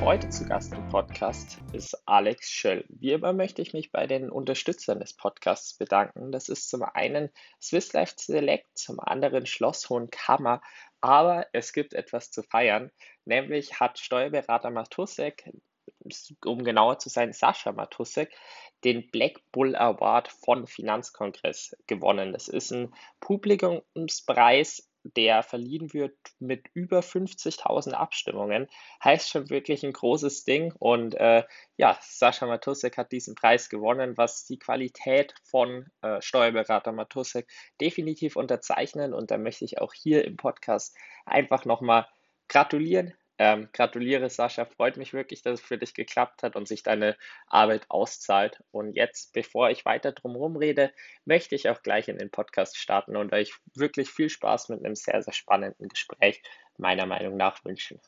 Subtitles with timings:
[0.00, 2.84] Heute zu Gast im Podcast ist Alex Schöll.
[2.88, 6.30] Wie immer möchte ich mich bei den Unterstützern des Podcasts bedanken.
[6.30, 7.30] Das ist zum einen
[7.60, 10.62] Swiss Life Select, zum anderen Schloss Hohenkammer.
[11.00, 12.90] Aber es gibt etwas zu feiern,
[13.24, 15.52] nämlich hat Steuerberater Matusek,
[16.44, 18.32] um genauer zu sein, Sascha Matusek,
[18.84, 22.32] den Black Bull Award von Finanzkongress gewonnen.
[22.32, 28.68] Das ist ein Publikumspreis der verliehen wird mit über 50.000 Abstimmungen.
[29.02, 30.72] Heißt schon wirklich ein großes Ding.
[30.78, 31.44] Und äh,
[31.76, 37.48] ja, Sascha Matusek hat diesen Preis gewonnen, was die Qualität von äh, Steuerberater Matusek
[37.80, 39.14] definitiv unterzeichnen.
[39.14, 42.06] Und da möchte ich auch hier im Podcast einfach nochmal
[42.48, 43.14] gratulieren.
[43.38, 44.64] Ähm, gratuliere, Sascha.
[44.64, 48.62] Freut mich wirklich, dass es für dich geklappt hat und sich deine Arbeit auszahlt.
[48.72, 50.92] Und jetzt, bevor ich weiter drum rede,
[51.24, 54.96] möchte ich auch gleich in den Podcast starten und euch wirklich viel Spaß mit einem
[54.96, 56.42] sehr, sehr spannenden Gespräch
[56.76, 58.00] meiner Meinung nach wünschen.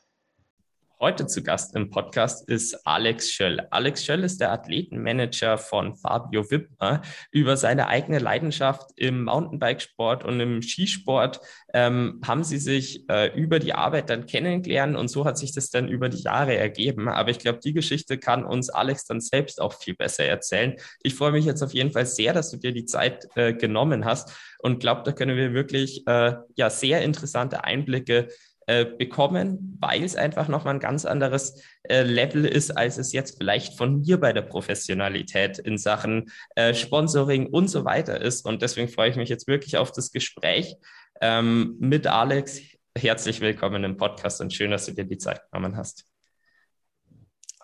[1.01, 3.59] Heute zu Gast im Podcast ist Alex Schöll.
[3.71, 7.01] Alex Schöll ist der Athletenmanager von Fabio Wippmer.
[7.31, 11.39] Über seine eigene Leidenschaft im Mountainbikesport und im Skisport
[11.73, 15.71] ähm, haben sie sich äh, über die Arbeit dann kennengelernt und so hat sich das
[15.71, 17.09] dann über die Jahre ergeben.
[17.09, 20.75] Aber ich glaube, die Geschichte kann uns Alex dann selbst auch viel besser erzählen.
[21.01, 24.05] Ich freue mich jetzt auf jeden Fall sehr, dass du dir die Zeit äh, genommen
[24.05, 28.27] hast und glaube, da können wir wirklich äh, ja sehr interessante Einblicke
[28.71, 33.37] äh, bekommen, weil es einfach nochmal ein ganz anderes äh, Level ist, als es jetzt
[33.37, 38.45] vielleicht von mir bei der Professionalität in Sachen äh, Sponsoring und so weiter ist.
[38.45, 40.77] Und deswegen freue ich mich jetzt wirklich auf das Gespräch
[41.19, 42.61] ähm, mit Alex.
[42.97, 46.05] Herzlich willkommen im Podcast und schön, dass du dir die Zeit genommen hast.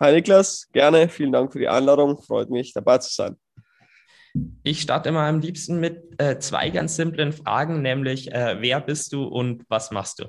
[0.00, 1.08] Hi Niklas, gerne.
[1.08, 2.20] Vielen Dank für die Einladung.
[2.20, 3.36] Freut mich, dabei zu sein.
[4.62, 9.14] Ich starte immer am liebsten mit äh, zwei ganz simplen Fragen, nämlich äh, wer bist
[9.14, 10.26] du und was machst du?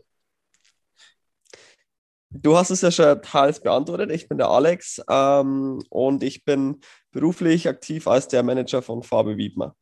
[2.32, 4.12] Du hast es ja schon teils beantwortet.
[4.12, 6.80] Ich bin der Alex ähm, und ich bin
[7.12, 9.76] beruflich aktiv als der Manager von Fabio Wiedmer.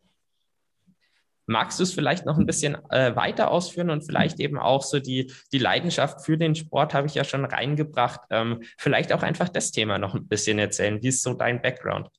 [1.45, 4.99] Magst du es vielleicht noch ein bisschen äh, weiter ausführen und vielleicht eben auch so
[4.99, 8.21] die, die Leidenschaft für den Sport habe ich ja schon reingebracht.
[8.29, 11.01] Ähm, vielleicht auch einfach das Thema noch ein bisschen erzählen.
[11.01, 12.09] Wie ist so dein Background?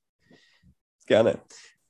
[1.06, 1.40] Gerne.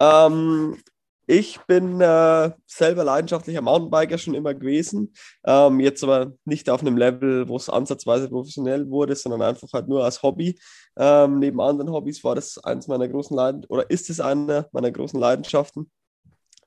[0.01, 0.81] Ähm,
[1.29, 5.13] ich bin äh, selber leidenschaftlicher Mountainbiker schon immer gewesen,
[5.45, 9.89] ähm, jetzt aber nicht auf einem Level, wo es ansatzweise professionell wurde, sondern einfach halt
[9.89, 10.59] nur als Hobby.
[10.97, 14.91] Ähm, neben anderen Hobbys war das eines meiner großen Leidenschaften oder ist es eine meiner
[14.91, 15.91] großen Leidenschaften.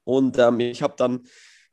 [0.04, 1.24] Und ähm, ich habe dann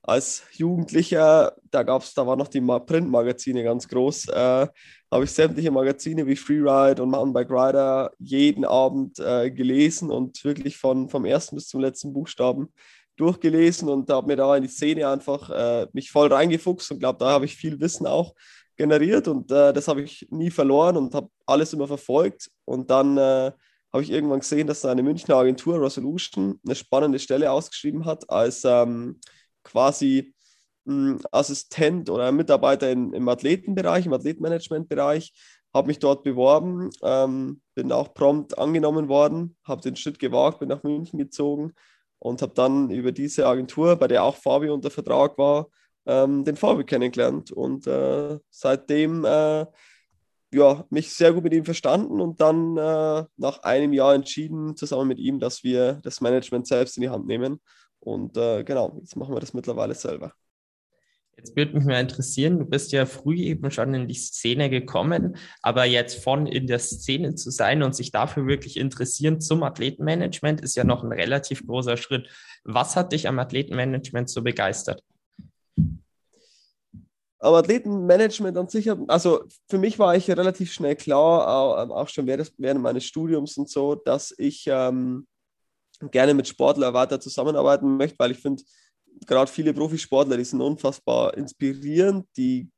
[0.02, 4.66] als Jugendlicher, da gab's, da waren noch die Printmagazine ganz groß, äh,
[5.10, 10.76] habe ich sämtliche Magazine wie Freeride und Mountainbike Rider jeden Abend äh, gelesen und wirklich
[10.76, 12.68] von, vom ersten bis zum letzten Buchstaben
[13.16, 17.18] durchgelesen und habe mir da in die Szene einfach äh, mich voll reingefuchst und glaube,
[17.18, 18.34] da habe ich viel Wissen auch
[18.76, 23.16] generiert und äh, das habe ich nie verloren und habe alles immer verfolgt und dann
[23.16, 23.52] äh,
[23.92, 28.62] habe ich irgendwann gesehen, dass eine Münchner Agentur Resolution eine spannende Stelle ausgeschrieben hat als
[28.64, 29.20] ähm,
[29.64, 30.34] quasi
[30.88, 35.32] mh, hm, Assistent oder Mitarbeiter in, im Athletenbereich, im Athletenmanagementbereich,
[35.74, 40.68] habe mich dort beworben, ähm, bin auch prompt angenommen worden, habe den Schritt gewagt, bin
[40.68, 41.74] nach München gezogen
[42.18, 45.68] und habe dann über diese Agentur, bei der auch Fabio unter Vertrag war,
[46.06, 49.66] ähm, den Fabio kennengelernt und äh, seitdem äh,
[50.52, 55.08] ja, mich sehr gut mit ihm verstanden und dann äh, nach einem Jahr entschieden, zusammen
[55.08, 57.60] mit ihm, dass wir das Management selbst in die Hand nehmen
[58.00, 60.32] und äh, genau, jetzt machen wir das mittlerweile selber.
[61.38, 65.36] Jetzt würde mich mal interessieren, du bist ja früh eben schon in die Szene gekommen,
[65.62, 70.60] aber jetzt von in der Szene zu sein und sich dafür wirklich interessieren zum Athletenmanagement
[70.62, 72.28] ist ja noch ein relativ großer Schritt.
[72.64, 75.04] Was hat dich am Athletenmanagement so begeistert?
[77.38, 82.82] Am Athletenmanagement an sich, also für mich war ich relativ schnell klar, auch schon während
[82.82, 85.28] meines Studiums und so, dass ich ähm,
[86.10, 88.64] gerne mit Sportlern weiter zusammenarbeiten möchte, weil ich finde,
[89.26, 92.70] gerade viele Profisportler, die sind unfassbar inspirierend, die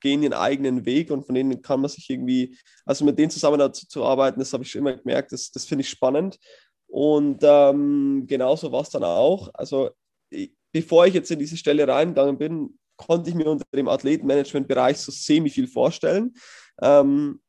[0.00, 4.38] gehen ihren eigenen Weg und von denen kann man sich irgendwie, also mit denen zusammenzuarbeiten,
[4.38, 6.38] das habe ich schon immer gemerkt, das, das finde ich spannend.
[6.86, 9.50] Und ähm, genauso war es dann auch.
[9.54, 9.90] Also
[10.30, 14.98] ich, bevor ich jetzt in diese Stelle reingegangen bin, konnte ich mir unter dem Athletenmanagement-Bereich
[14.98, 16.34] so semi viel vorstellen.
[16.80, 17.40] Ähm,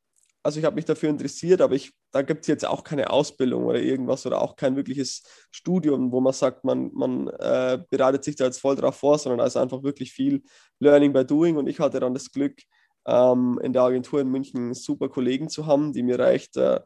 [0.42, 3.66] also ich habe mich dafür interessiert, aber ich da gibt es jetzt auch keine Ausbildung
[3.66, 5.22] oder irgendwas oder auch kein wirkliches
[5.52, 9.40] Studium, wo man sagt, man, man äh, bereitet sich da jetzt voll drauf vor, sondern
[9.40, 10.42] da ist einfach wirklich viel
[10.80, 11.58] Learning by Doing.
[11.58, 12.62] Und ich hatte dann das Glück,
[13.06, 16.80] ähm, in der Agentur in München super Kollegen zu haben, die mir recht äh,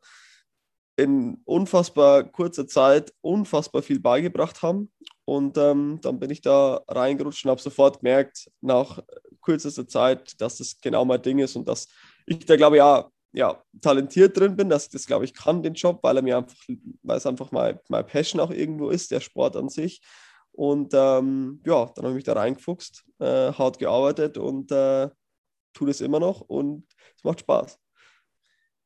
[0.98, 4.92] in unfassbar kurzer Zeit unfassbar viel beigebracht haben.
[5.26, 9.00] Und ähm, dann bin ich da reingerutscht und habe sofort gemerkt, nach
[9.44, 11.88] kürzester Zeit, dass das genau mein Ding ist und dass
[12.26, 15.74] ich da, glaube ja, ja, talentiert drin bin, dass ich das, glaube ich, kann, den
[15.74, 16.58] Job, weil er mir einfach,
[17.04, 20.02] weil es einfach mein, mein Passion auch irgendwo ist, der Sport an sich.
[20.52, 25.10] Und ähm, ja, dann habe ich mich da reingefuchst, äh, hart gearbeitet und äh,
[25.74, 26.86] tue das immer noch und
[27.16, 27.80] es macht Spaß.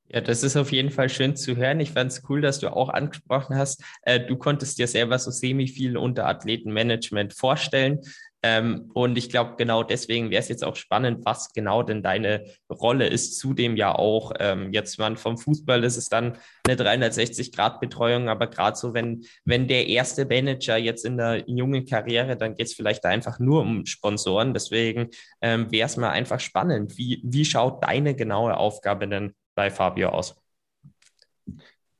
[0.10, 1.80] Ja, das ist auf jeden Fall schön zu hören.
[1.80, 5.31] Ich fand es cool, dass du auch angesprochen hast, äh, du konntest dir selber so
[5.31, 8.01] semi viel unter Athletenmanagement vorstellen.
[8.45, 12.44] Ähm, und ich glaube, genau deswegen wäre es jetzt auch spannend, was genau denn deine
[12.69, 13.40] Rolle ist.
[13.40, 16.38] Zudem ja auch, ähm, jetzt man vom Fußball ist es dann
[16.68, 22.36] eine 360-Grad-Betreuung, aber gerade so, wenn, wenn der erste Manager jetzt in der jungen Karriere,
[22.36, 24.54] dann geht es vielleicht einfach nur um Sponsoren.
[24.54, 25.10] Deswegen
[25.42, 26.98] ähm, wäre es mal einfach spannend.
[26.98, 30.36] Wie, wie schaut deine genaue Aufgabe denn bei Fabio aus?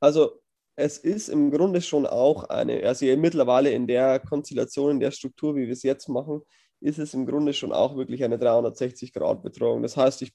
[0.02, 0.43] Also
[0.76, 5.56] es ist im Grunde schon auch eine, also mittlerweile in der Konstellation, in der Struktur,
[5.56, 6.42] wie wir es jetzt machen,
[6.80, 9.82] ist es im Grunde schon auch wirklich eine 360-Grad-Betreuung.
[9.82, 10.34] Das heißt, ich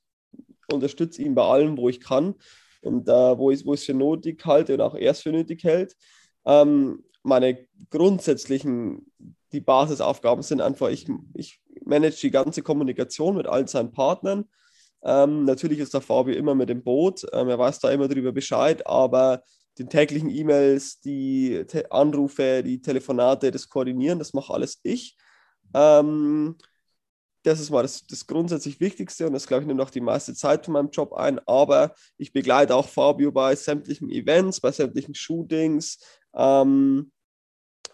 [0.72, 2.34] unterstütze ihn bei allem, wo ich kann
[2.82, 5.96] und äh, wo, ich, es für nötig halte und auch er es für nötig hält.
[6.46, 9.10] Ähm, meine grundsätzlichen,
[9.52, 14.44] die Basisaufgaben sind einfach, ich, ich manage die ganze Kommunikation mit allen seinen Partnern
[15.02, 18.32] ähm, natürlich ist der Fabio immer mit dem Boot, ähm, er weiß da immer drüber
[18.32, 19.42] Bescheid, aber
[19.78, 25.16] die täglichen E-Mails, die Te Anrufe, die Telefonate, das Koordinieren, das mache alles ich.
[25.74, 26.56] Ähm,
[27.44, 30.34] das ist mal das, das grundsätzlich Wichtigste und das, glaube ich, nimmt auch die meiste
[30.34, 31.40] Zeit von meinem Job ein.
[31.46, 35.98] Aber ich begleite auch Fabio bei sämtlichen Events, bei sämtlichen Shootings,
[36.34, 37.12] ähm,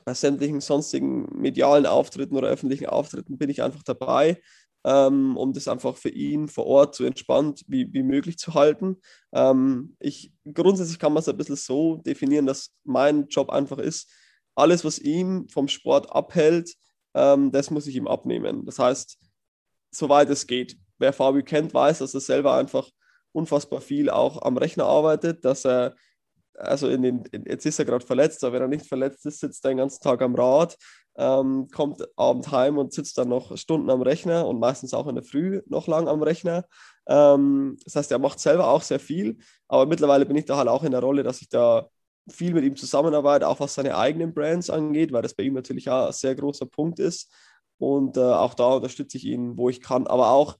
[0.05, 4.41] bei sämtlichen sonstigen medialen Auftritten oder öffentlichen Auftritten bin ich einfach dabei
[4.85, 9.01] ähm, um das einfach für ihn vor Ort so entspannt wie, wie möglich zu halten.
[9.33, 14.11] Ähm, ich, grundsätzlich kann man es ein bisschen so definieren, dass mein Job einfach ist,
[14.55, 16.75] alles, was ihm vom Sport abhält,
[17.15, 18.65] ähm, das muss ich ihm abnehmen.
[18.67, 19.19] Das heißt,
[19.91, 20.77] soweit es geht.
[20.99, 22.89] Wer Fabio kennt, weiß, dass er selber einfach
[23.33, 25.97] unfassbar viel auch am Rechner arbeitet, dass er
[26.57, 29.65] also in den, jetzt ist er gerade verletzt, aber wenn er nicht verletzt ist, sitzt
[29.65, 30.77] er den ganzen Tag am Rad,
[31.17, 35.15] ähm, kommt abend heim und sitzt dann noch Stunden am Rechner und meistens auch in
[35.15, 36.65] der Früh noch lang am Rechner.
[37.07, 40.69] Ähm, das heißt, er macht selber auch sehr viel, aber mittlerweile bin ich da halt
[40.69, 41.89] auch in der Rolle, dass ich da
[42.29, 45.91] viel mit ihm zusammenarbeite, auch was seine eigenen Brands angeht, weil das bei ihm natürlich
[45.91, 47.33] auch ein sehr großer Punkt ist.
[47.79, 50.57] Und äh, auch da unterstütze ich ihn, wo ich kann, aber auch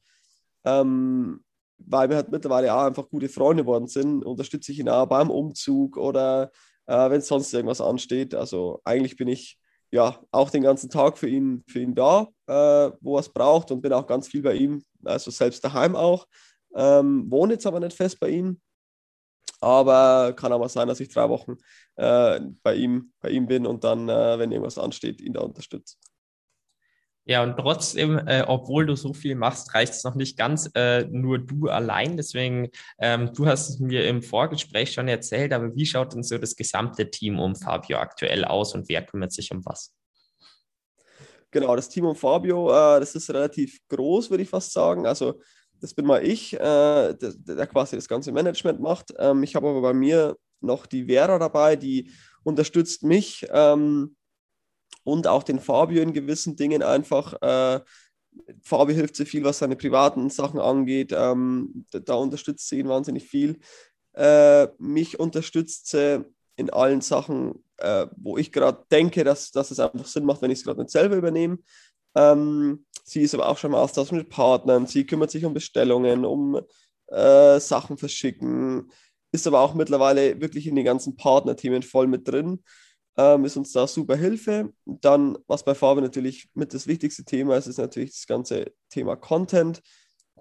[0.65, 1.43] ähm,
[1.79, 5.31] weil wir halt mittlerweile auch einfach gute Freunde geworden sind, unterstütze ich ihn auch beim
[5.31, 6.51] Umzug oder
[6.87, 8.35] äh, wenn sonst irgendwas ansteht.
[8.35, 9.59] Also eigentlich bin ich
[9.91, 13.71] ja auch den ganzen Tag für ihn, für ihn da, äh, wo er es braucht
[13.71, 16.27] und bin auch ganz viel bei ihm, also selbst daheim auch.
[16.75, 18.61] Ähm, wohne jetzt aber nicht fest bei ihm,
[19.61, 21.57] aber kann auch mal sein, dass ich drei Wochen
[21.97, 25.97] äh, bei, ihm, bei ihm bin und dann, äh, wenn irgendwas ansteht, ihn da unterstütze.
[27.27, 31.05] Ja, und trotzdem, äh, obwohl du so viel machst, reicht es noch nicht ganz äh,
[31.05, 32.19] nur du allein.
[32.19, 32.69] Deswegen,
[32.99, 36.55] ähm, du hast es mir im Vorgespräch schon erzählt, aber wie schaut denn so das
[36.55, 39.95] gesamte Team um Fabio aktuell aus und wer kümmert sich um was?
[41.51, 45.07] Genau, das Team um Fabio, äh, das ist relativ groß, würde ich fast sagen.
[45.07, 45.41] Also
[45.81, 49.15] das bin mal ich, äh, der, der, quasi das ganze Management macht.
[49.19, 52.11] Ähm, ich habe aber bei mir noch die Vera dabei, die
[52.43, 53.47] unterstützt mich.
[53.51, 54.17] Ähm,
[55.05, 57.41] und auch den Fabio in gewissen Dingen einfach.
[57.43, 57.81] Äh,
[58.63, 61.13] Fabio hilft sehr viel, was seine privaten Sachen angeht.
[61.17, 63.61] Ähm, da, da, unterstützt sie ihn wahnsinnig viel.
[64.15, 66.25] Äh, mich unterstützt sie
[66.57, 70.51] in allen Sachen, äh, wo ich gerade denke, dass, dass es einfach Sinn macht, wenn
[70.51, 71.59] ich es gerade nicht selber übernehme.
[72.17, 74.87] Ähm, sie ist aber auch schon im Austausch mit Partnern.
[74.87, 76.61] Sie kümmert sich um Bestellungen, um
[77.09, 78.91] äh, Sachen verschicken.
[79.33, 82.63] Ist aber auch mittlerweile wirklich in den ganzen Partnerthemen voll mit drin
[83.17, 84.73] ähm, ist uns da super Hilfe.
[84.85, 89.17] Dann, was bei Farbe natürlich mit das wichtigste Thema ist, ist natürlich das ganze Thema
[89.17, 89.81] Content.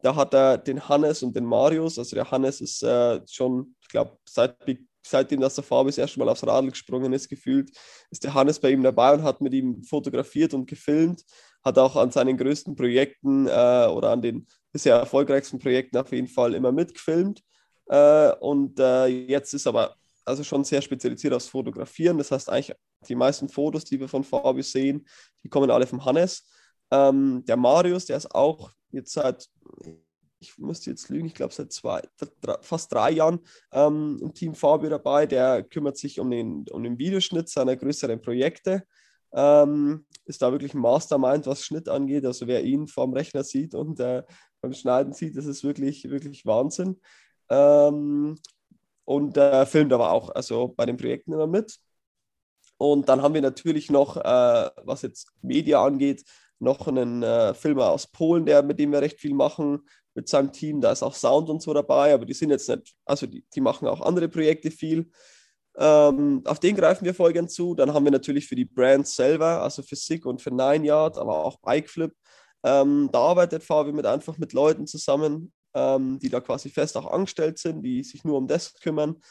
[0.02, 1.98] Da hat er den Hannes und den Marius.
[1.98, 4.58] Also der Hannes ist äh, schon, ich glaube, seit,
[5.06, 7.72] seitdem, dass der Farbe das erste Mal aufs Radl gesprungen ist, gefühlt,
[8.10, 11.24] ist der Hannes bei ihm dabei und hat mit ihm fotografiert und gefilmt.
[11.64, 16.28] Hat auch an seinen größten Projekten äh, oder an den bisher erfolgreichsten Projekten auf jeden
[16.28, 17.42] Fall immer mitgefilmt.
[17.86, 22.18] Äh, und äh, jetzt ist aber also schon sehr spezialisiert aufs Fotografieren.
[22.18, 22.76] Das heißt, eigentlich
[23.08, 25.06] die meisten Fotos, die wir von Fabio sehen,
[25.44, 26.50] die kommen alle vom Hannes.
[26.92, 29.50] Ähm, der Marius, der ist auch jetzt seit,
[30.40, 32.02] ich müsste jetzt lügen, ich glaube seit zwei,
[32.42, 33.40] drei, fast drei Jahren
[33.72, 35.26] ähm, im Team Fabio dabei.
[35.26, 38.84] Der kümmert sich um den, um den Videoschnitt seiner größeren Projekte.
[39.34, 42.26] Ähm, ist da wirklich ein Mastermind, was Schnitt angeht.
[42.26, 44.24] Also wer ihn vorm Rechner sieht und äh,
[44.62, 47.02] beim Schneiden sieht, das ist wirklich, wirklich Wahnsinn.
[47.50, 48.38] Ähm,
[49.06, 51.78] und äh, filmt aber auch also bei den Projekten immer mit.
[52.78, 56.24] Und dann haben wir natürlich noch, äh, was jetzt Media angeht,
[56.60, 60.52] noch einen äh, Filmer aus Polen, der, mit dem wir recht viel machen mit seinem
[60.52, 60.82] Team.
[60.82, 63.62] Da ist auch Sound und so dabei, aber die sind jetzt nicht, also die, die
[63.62, 65.10] machen auch andere Projekte viel.
[65.76, 67.76] Ähm, auf den greifen wir voll gern zu.
[67.76, 71.18] Dann haben wir natürlich für die Brands selber, also für SIG und für Nine Yard,
[71.18, 72.14] aber auch Bikeflip,
[72.64, 77.12] ähm, da arbeitet Fabio mit einfach mit Leuten zusammen, ähm, die da quasi fest auch
[77.12, 79.22] angestellt sind, die sich nur um das kümmern.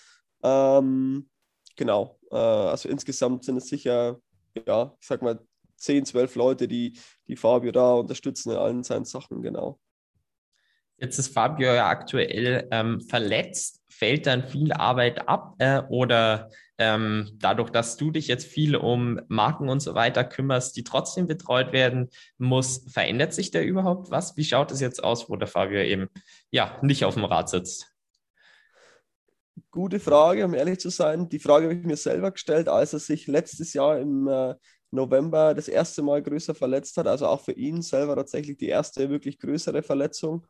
[0.43, 1.29] Ähm,
[1.77, 4.19] genau, äh, also insgesamt sind es sicher,
[4.67, 5.41] ja, ich sag mal,
[5.77, 9.81] 10, 12 Leute, die, die Fabio da unterstützen in allen seinen Sachen, genau.
[10.97, 13.83] Jetzt ist Fabio ja aktuell ähm, verletzt.
[13.89, 16.49] Fällt dann viel Arbeit ab äh, oder
[16.83, 21.29] ähm, dadurch, dass du dich jetzt viel um Marken und so weiter kümmerst, die trotzdem
[21.29, 24.37] betreut werden muss, verändert sich da überhaupt was?
[24.37, 26.09] Wie schaut es jetzt aus, wo der Fabio eben
[26.51, 27.95] ja nicht auf dem Rad sitzt?
[29.71, 31.29] Gute Frage, um ehrlich zu sein.
[31.29, 34.55] Die Frage habe ich mir selber gestellt, als er sich letztes Jahr im äh,
[34.91, 37.07] November das erste Mal größer verletzt hat.
[37.07, 40.47] Also auch für ihn selber tatsächlich die erste wirklich größere Verletzung.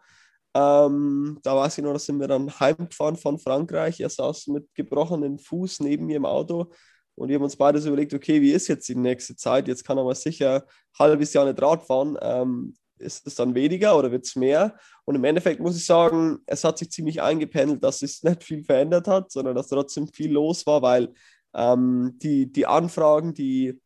[0.54, 4.00] Ähm, da weiß ich noch, da sind wir dann heimgefahren von Frankreich.
[4.00, 6.70] Er saß mit gebrochenem Fuß neben mir im Auto
[7.14, 9.68] und wir haben uns beide so überlegt, okay, wie ist jetzt die nächste Zeit?
[9.68, 12.18] Jetzt kann er mal sicher ein halbes Jahr nicht Rad fahren.
[12.20, 14.76] Ähm, ist es dann weniger oder wird es mehr?
[15.04, 18.64] Und im Endeffekt muss ich sagen, es hat sich ziemlich eingependelt, dass es nicht viel
[18.64, 21.12] verändert hat, sondern dass trotzdem viel los war, weil
[21.54, 23.80] ähm, die, die Anfragen, die,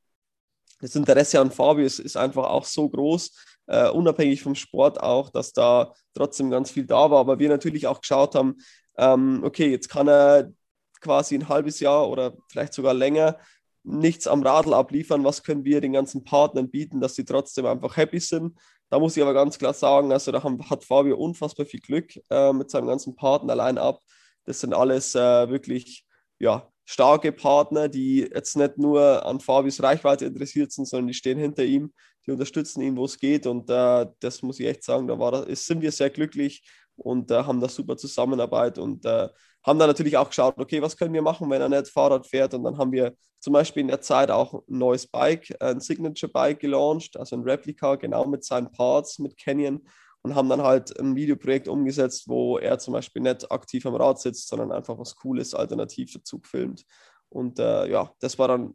[0.81, 3.33] das Interesse an Fabio ist, ist einfach auch so groß,
[3.67, 7.21] äh, unabhängig vom Sport auch, dass da trotzdem ganz viel da war.
[7.21, 8.57] Aber wir natürlich auch geschaut haben,
[8.99, 10.53] ähm, okay, jetzt kann er
[11.01, 13.39] quasi ein halbes Jahr oder vielleicht sogar länger
[13.85, 15.25] nichts am Radl abliefern.
[15.25, 18.59] Was können wir den ganzen Partnern bieten, dass sie trotzdem einfach happy sind?
[18.91, 22.13] Da muss ich aber ganz klar sagen, also da haben, hat Fabio unfassbar viel Glück
[22.31, 24.01] äh, mit seinem ganzen Partner allein ab.
[24.45, 26.05] Das sind alles äh, wirklich
[26.39, 31.39] ja, starke Partner, die jetzt nicht nur an Fabius Reichweite interessiert sind, sondern die stehen
[31.39, 31.93] hinter ihm,
[32.26, 33.47] die unterstützen ihn, wo es geht.
[33.47, 37.42] Und äh, das muss ich echt sagen, da war, sind wir sehr glücklich und äh,
[37.42, 39.28] haben da super Zusammenarbeit und äh,
[39.64, 42.54] haben dann natürlich auch geschaut, okay, was können wir machen, wenn er nicht Fahrrad fährt.
[42.54, 46.33] Und dann haben wir zum Beispiel in der Zeit auch ein neues Bike, ein Signature
[46.33, 49.83] Bike gelauncht, also ein Replika, genau mit seinen Parts, mit Canyon
[50.23, 54.18] und haben dann halt ein Videoprojekt umgesetzt, wo er zum Beispiel nicht aktiv am Rad
[54.18, 56.85] sitzt, sondern einfach was Cooles alternativ dazu filmt.
[57.28, 58.75] Und äh, ja, das war dann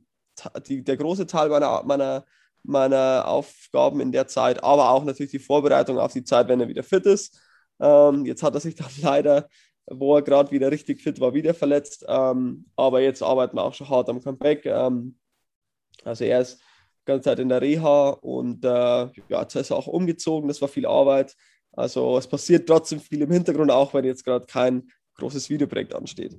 [0.65, 2.25] die, der große Teil meiner, meiner,
[2.63, 6.67] meiner Aufgaben in der Zeit, aber auch natürlich die Vorbereitung auf die Zeit, wenn er
[6.67, 7.39] wieder fit ist.
[7.79, 9.47] Ähm, jetzt hat er sich dann leider,
[9.87, 12.05] wo er gerade wieder richtig fit war, wieder verletzt.
[12.07, 14.65] Ähm, aber jetzt arbeiten wir auch schon hart am Comeback.
[14.65, 15.17] Ähm,
[16.03, 16.61] also er ist
[17.05, 20.67] ganze Zeit in der Reha und äh, ja, jetzt ist er auch umgezogen, das war
[20.67, 21.35] viel Arbeit.
[21.73, 26.37] Also es passiert trotzdem viel im Hintergrund, auch wenn jetzt gerade kein großes Videoprojekt ansteht.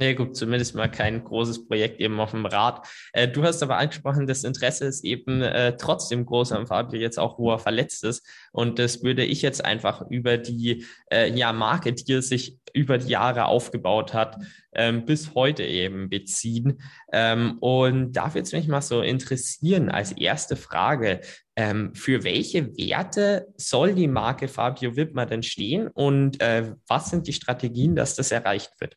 [0.00, 2.86] Ja, gut, zumindest mal kein großes Projekt eben auf dem Rad.
[3.12, 7.18] Äh, du hast aber angesprochen, das Interesse ist eben äh, trotzdem groß am Fabio, jetzt
[7.18, 8.26] auch, wo er verletzt ist.
[8.52, 12.96] Und das würde ich jetzt einfach über die äh, ja, Marke, die er sich über
[12.96, 14.38] die Jahre aufgebaut hat,
[14.74, 16.80] ähm, bis heute eben beziehen.
[17.12, 21.20] Ähm, und darf jetzt mich mal so interessieren als erste Frage,
[21.54, 27.26] ähm, für welche Werte soll die Marke Fabio Wittmer denn stehen und äh, was sind
[27.26, 28.96] die Strategien, dass das erreicht wird?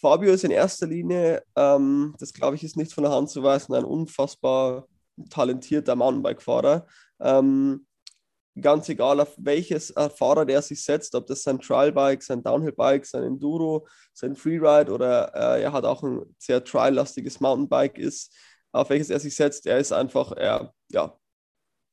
[0.00, 3.42] Fabio ist in erster Linie, ähm, das glaube ich, ist nicht von der Hand zu
[3.42, 4.86] weisen, ein unfassbar
[5.28, 6.86] talentierter Mountainbike-Fahrer.
[7.20, 7.86] Ähm,
[8.60, 13.04] ganz egal, auf welches äh, Fahrer der sich setzt, ob das sein Trial-Bike, sein Downhill-Bike,
[13.04, 18.34] sein Enduro, sein Freeride oder äh, er hat auch ein sehr trial-lastiges Mountainbike ist,
[18.72, 21.16] auf welches er sich setzt, er ist einfach, er, ja,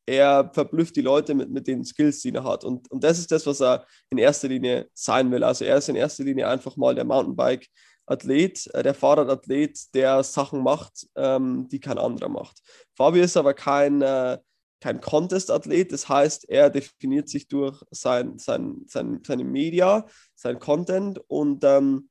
[0.06, 2.64] er verblüfft die Leute mit, mit den Skills, die er hat.
[2.64, 5.44] Und, und das ist das, was er in erster Linie sein will.
[5.44, 7.68] Also er ist in erster Linie einfach mal der Mountainbike
[8.08, 12.60] Athlet, äh, der Fahrradathlet, der Sachen macht, ähm, die kein anderer macht.
[12.96, 14.40] Fabio ist aber kein, äh,
[14.82, 21.20] kein Contest-Athlet, das heißt, er definiert sich durch sein, sein, sein, seine Media, sein Content
[21.28, 22.10] und ähm,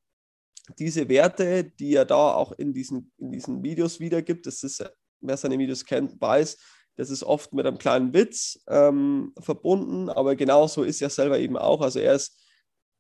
[0.78, 4.84] diese Werte, die er da auch in diesen, in diesen Videos wiedergibt, das ist,
[5.20, 6.58] wer seine Videos kennt, weiß,
[6.96, 11.56] das ist oft mit einem kleinen Witz ähm, verbunden, aber genauso ist er selber eben
[11.56, 11.82] auch.
[11.82, 12.36] Also er ist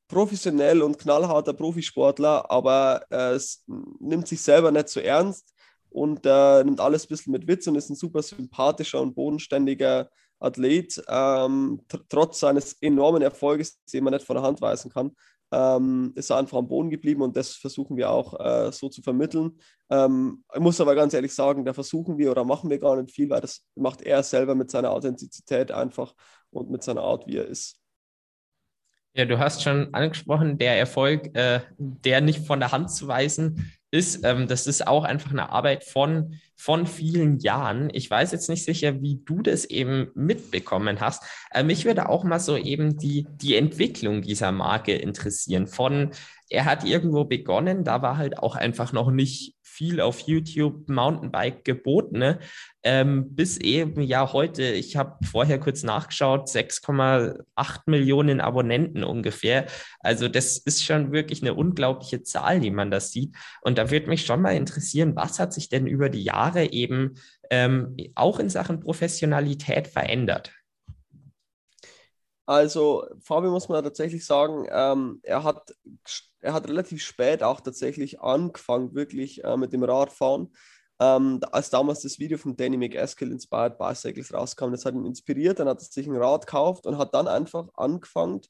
[0.08, 3.38] professionell und knallharter Profisportler, aber äh,
[3.98, 5.52] nimmt sich selber nicht so ernst
[5.90, 10.10] und äh, nimmt alles ein bisschen mit Witz und ist ein super sympathischer und bodenständiger
[10.38, 15.12] Athlet, ähm, trotz seines enormen Erfolges, den man nicht von der Hand weisen kann,
[15.52, 19.02] ähm, ist er einfach am Boden geblieben und das versuchen wir auch äh, so zu
[19.02, 19.58] vermitteln.
[19.90, 23.14] Ähm, ich muss aber ganz ehrlich sagen, da versuchen wir oder machen wir gar nicht
[23.14, 26.14] viel, weil das macht er selber mit seiner Authentizität einfach
[26.50, 27.80] und mit seiner Art, wie er ist.
[29.16, 33.72] Ja, du hast schon angesprochen, der Erfolg, äh, der nicht von der Hand zu weisen
[33.90, 37.88] ist, ähm, das ist auch einfach eine Arbeit von, von vielen Jahren.
[37.94, 41.22] Ich weiß jetzt nicht sicher, wie du das eben mitbekommen hast.
[41.50, 45.66] Äh, mich würde auch mal so eben die, die Entwicklung dieser Marke interessieren.
[45.66, 46.10] Von,
[46.50, 51.64] er hat irgendwo begonnen, da war halt auch einfach noch nicht viel auf YouTube Mountainbike
[51.64, 52.38] geboten, ne?
[52.86, 59.66] Ähm, bis eben ja heute, ich habe vorher kurz nachgeschaut, 6,8 Millionen Abonnenten ungefähr.
[59.98, 63.34] Also das ist schon wirklich eine unglaubliche Zahl, die man da sieht.
[63.62, 67.14] Und da würde mich schon mal interessieren, was hat sich denn über die Jahre eben
[67.50, 70.52] ähm, auch in Sachen Professionalität verändert?
[72.48, 75.74] Also, Fabio muss man tatsächlich sagen, ähm, er, hat,
[76.38, 80.52] er hat relativ spät auch tatsächlich angefangen, wirklich äh, mit dem Radfahren.
[80.98, 85.58] Ähm, als damals das Video von Danny McAskill Inspired Bicycles rauskam, das hat ihn inspiriert,
[85.58, 88.40] dann hat er sich ein Rad gekauft und hat dann einfach angefangen,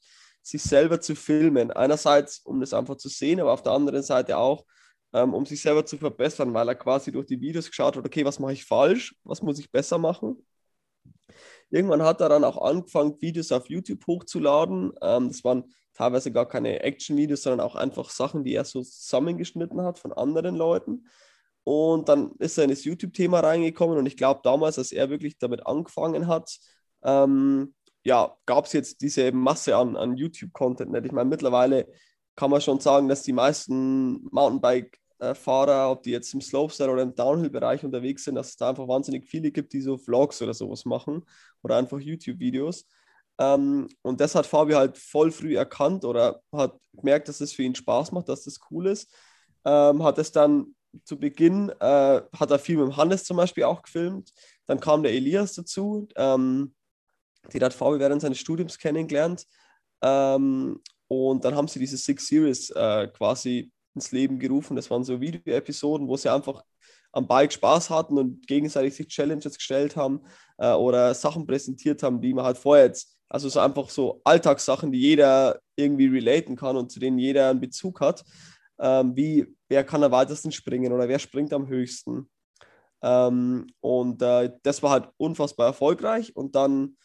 [0.41, 1.71] sich selber zu filmen.
[1.71, 4.65] Einerseits, um das einfach zu sehen, aber auf der anderen Seite auch,
[5.13, 8.23] ähm, um sich selber zu verbessern, weil er quasi durch die Videos geschaut hat, okay,
[8.23, 10.37] was mache ich falsch, was muss ich besser machen
[11.69, 14.93] Irgendwann hat er dann auch angefangen, Videos auf YouTube hochzuladen.
[15.01, 19.81] Ähm, das waren teilweise gar keine Action-Videos, sondern auch einfach Sachen, die er so zusammengeschnitten
[19.81, 21.07] hat von anderen Leuten.
[21.67, 25.37] Und dann ist er in das YouTube-Thema reingekommen und ich glaube damals, als er wirklich
[25.37, 26.57] damit angefangen hat,
[27.03, 30.95] ähm, ja, gab es jetzt diese Masse an, an YouTube-Content.
[31.05, 31.85] Ich meine, mittlerweile
[32.37, 36.89] kann man schon sagen, dass die meisten Mountainbike äh, Fahrer, ob die jetzt im Slopestyle
[36.89, 40.41] oder im Downhill-Bereich unterwegs sind, dass es da einfach wahnsinnig viele gibt, die so Vlogs
[40.41, 41.25] oder sowas machen
[41.63, 42.87] oder einfach YouTube-Videos.
[43.39, 47.63] Ähm, und das hat Fabio halt voll früh erkannt oder hat gemerkt, dass es für
[47.63, 49.13] ihn Spaß macht, dass das cool ist.
[49.65, 53.81] Ähm, hat es dann zu Beginn, äh, hat er viel mit Hannes zum Beispiel auch
[53.81, 54.31] gefilmt.
[54.65, 56.07] Dann kam der Elias dazu.
[56.15, 56.73] Ähm,
[57.53, 59.45] den hat Fabio während seines Studiums kennengelernt.
[60.01, 64.75] Ähm, und dann haben sie diese Six Series äh, quasi ins Leben gerufen.
[64.75, 66.63] Das waren so Video-Episoden, wo sie einfach
[67.11, 70.21] am Bike Spaß hatten und gegenseitig sich Challenges gestellt haben
[70.57, 74.91] äh, oder Sachen präsentiert haben, die man halt vorher jetzt, also so einfach so Alltagssachen,
[74.91, 78.23] die jeder irgendwie relaten kann und zu denen jeder einen Bezug hat,
[78.79, 82.29] ähm, wie wer kann am weitesten springen oder wer springt am höchsten.
[83.01, 86.97] Ähm, und äh, das war halt unfassbar erfolgreich und dann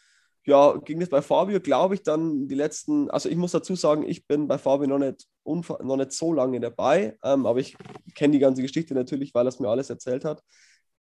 [0.44, 4.02] ja, ging es bei Fabio, glaube ich, dann die letzten, also ich muss dazu sagen,
[4.02, 7.76] ich bin bei Fabio noch nicht, noch nicht so lange dabei, ähm, aber ich
[8.14, 10.42] kenne die ganze Geschichte natürlich, weil er es mir alles erzählt hat.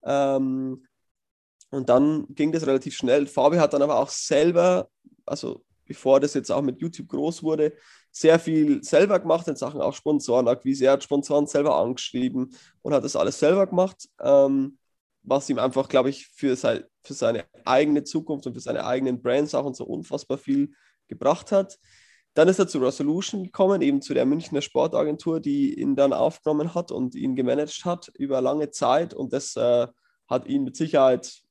[0.04, 0.86] Ähm,
[1.72, 3.26] und dann ging das relativ schnell.
[3.28, 4.90] Fabio hat dann aber auch selber,
[5.26, 7.74] also bevor das jetzt auch mit YouTube groß wurde,
[8.12, 10.86] sehr viel selber gemacht in Sachen auch Sponsorenakquise.
[10.86, 14.08] Er hat Sponsoren selber angeschrieben und hat das alles selber gemacht.
[14.22, 14.78] Ähm,
[15.24, 19.22] was ihm einfach, glaube ich, für, sein, für seine eigene Zukunft und für seine eigenen
[19.22, 20.72] Brands auch und so unfassbar viel
[21.10, 21.78] gebracht hat.
[22.34, 26.74] Dann ist er zu Resolution gekommen, eben zu der Münchner Sportagentur, die ihn dann aufgenommen
[26.74, 29.14] hat und ihn gemanagt hat über lange Zeit.
[29.14, 29.88] Und das äh,
[30.30, 31.44] hat ihn mit Sicherheit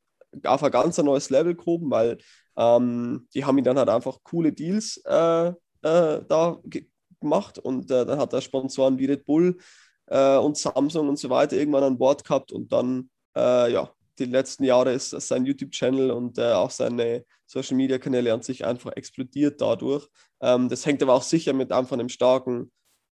[0.44, 2.16] auf ein ganz neues Level gehoben, weil
[2.60, 6.86] ähm, die haben ihn dann halt einfach coole Deals äh, äh, da ge
[7.20, 9.58] gemacht und äh, dann hat er Sponsoren wie Red Bull
[10.06, 14.24] äh, und Samsung und so weiter irgendwann an Bord gehabt und dann äh, ja, die
[14.24, 20.08] letzten Jahre ist sein YouTube-Channel und äh, auch seine Social-Media-Kanäle an sich einfach explodiert dadurch.
[20.40, 22.70] Ähm, das hängt aber auch sicher mit einfach einem starken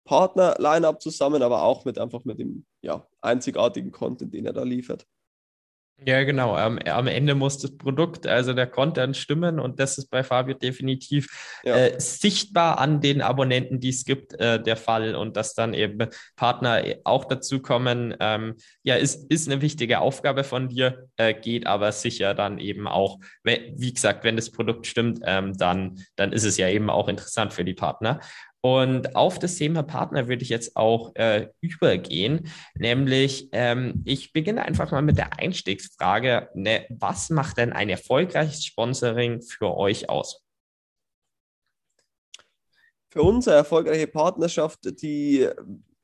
[0.05, 5.07] Partner-Line-Up zusammen, aber auch mit einfach mit dem ja, einzigartigen Content, den er da liefert.
[6.07, 6.57] Ja, genau.
[6.57, 10.55] Am, am, Ende muss das Produkt, also der Content stimmen und das ist bei Fabio
[10.55, 11.77] definitiv ja.
[11.77, 16.09] äh, sichtbar an den Abonnenten, die es gibt, äh, der Fall und dass dann eben
[16.37, 18.15] Partner auch dazu kommen.
[18.21, 22.89] Ähm, ja, ist, ist eine wichtige Aufgabe von dir, äh, geht aber sicher dann eben
[22.89, 27.09] auch, wie gesagt, wenn das Produkt stimmt, ähm, dann, dann ist es ja eben auch
[27.09, 28.21] interessant für die Partner.
[28.65, 34.63] Und auf das Thema Partner würde ich jetzt auch äh, übergehen, nämlich ähm, ich beginne
[34.63, 40.45] einfach mal mit der Einstiegsfrage, ne, was macht denn ein erfolgreiches Sponsoring für euch aus?
[43.11, 45.49] Für unsere erfolgreiche Partnerschaft, die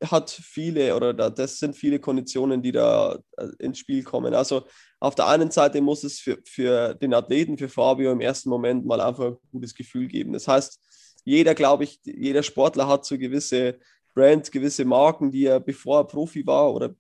[0.05, 4.35] hat viele oder das sind viele Konditionen, die da äh, ins Spiel kommen.
[4.35, 4.66] Also
[4.99, 8.85] auf der einen Seite muss es für, für den Athleten, für Fabio im ersten Moment
[8.85, 10.33] mal einfach ein gutes Gefühl geben.
[10.33, 10.81] Das heißt,
[11.29, 13.79] jeder, glaube ich, jeder Sportler hat so gewisse
[14.14, 16.95] Brand gewisse Marken, die er bevor er Profi war oder,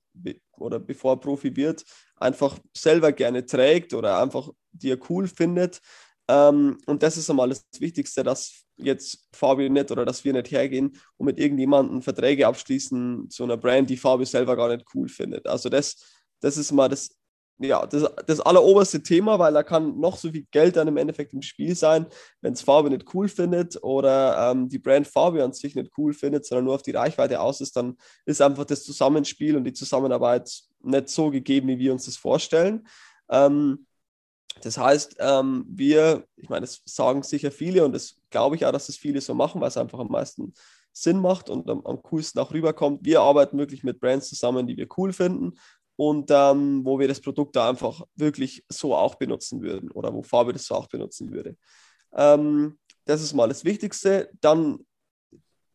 [0.56, 1.84] oder bevor er Profi wird,
[2.16, 5.80] einfach selber gerne trägt oder einfach die er cool findet.
[6.28, 10.52] Ähm, und das ist einmal das Wichtigste, dass jetzt Fabio nicht oder dass wir nicht
[10.52, 15.08] hergehen und mit irgendjemandem Verträge abschließen zu einer Brand, die Fabio selber gar nicht cool
[15.08, 15.46] findet.
[15.48, 15.96] Also das,
[16.40, 17.17] das ist mal das,
[17.58, 21.32] ja, das, das alleroberste Thema, weil da kann noch so viel Geld dann im Endeffekt
[21.32, 22.06] im Spiel sein,
[22.40, 26.12] wenn es Fabio nicht cool findet oder ähm, die Brand Fabio an sich nicht cool
[26.12, 29.72] findet, sondern nur auf die Reichweite aus ist, dann ist einfach das Zusammenspiel und die
[29.72, 30.50] Zusammenarbeit
[30.82, 32.86] nicht so gegeben, wie wir uns das vorstellen.
[33.28, 33.86] Ähm,
[34.62, 38.72] das heißt, ähm, wir, ich meine, das sagen sicher viele und das glaube ich auch,
[38.72, 40.52] dass das viele so machen, weil es einfach am meisten
[40.92, 43.04] Sinn macht und am, am coolsten auch rüberkommt.
[43.04, 45.54] Wir arbeiten wirklich mit Brands zusammen, die wir cool finden
[45.98, 50.22] und ähm, wo wir das Produkt da einfach wirklich so auch benutzen würden oder wo
[50.22, 51.56] Farbe das so auch benutzen würde.
[52.14, 54.30] Ähm, das ist mal das Wichtigste.
[54.40, 54.86] Dann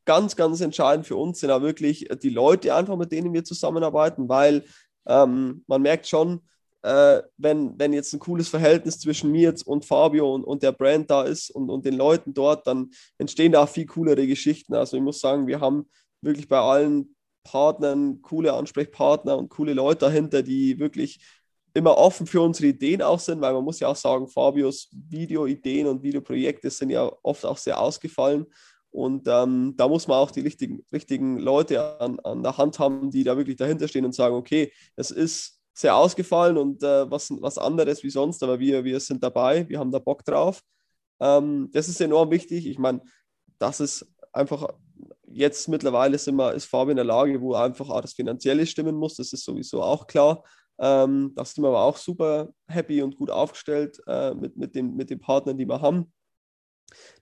[0.05, 4.29] ganz, ganz entscheidend für uns sind auch wirklich die Leute einfach, mit denen wir zusammenarbeiten,
[4.29, 4.63] weil
[5.07, 6.39] ähm, man merkt schon,
[6.83, 10.71] äh, wenn, wenn jetzt ein cooles Verhältnis zwischen mir jetzt und Fabio und, und der
[10.71, 14.73] Brand da ist und, und den Leuten dort, dann entstehen da viel coolere Geschichten.
[14.73, 15.89] Also ich muss sagen, wir haben
[16.21, 21.19] wirklich bei allen Partnern coole Ansprechpartner und coole Leute dahinter, die wirklich
[21.73, 25.87] immer offen für unsere Ideen auch sind, weil man muss ja auch sagen, Fabios Videoideen
[25.87, 28.45] und Videoprojekte sind ja oft auch sehr ausgefallen.
[28.91, 33.09] Und ähm, da muss man auch die richtigen, richtigen Leute an, an der Hand haben,
[33.09, 37.31] die da wirklich dahinter stehen und sagen, okay, es ist sehr ausgefallen und äh, was,
[37.41, 40.61] was anderes wie sonst, aber wir, wir sind dabei, wir haben da Bock drauf.
[41.19, 42.67] Ähm, das ist enorm wichtig.
[42.67, 43.01] Ich meine,
[43.57, 44.67] das ist einfach
[45.33, 48.95] jetzt mittlerweile sind wir, ist Fabi in der Lage, wo einfach auch das Finanzielle stimmen
[48.95, 50.43] muss, das ist sowieso auch klar.
[50.79, 54.95] Ähm, da sind wir aber auch super happy und gut aufgestellt äh, mit, mit, den,
[54.95, 56.11] mit den Partnern, die wir haben.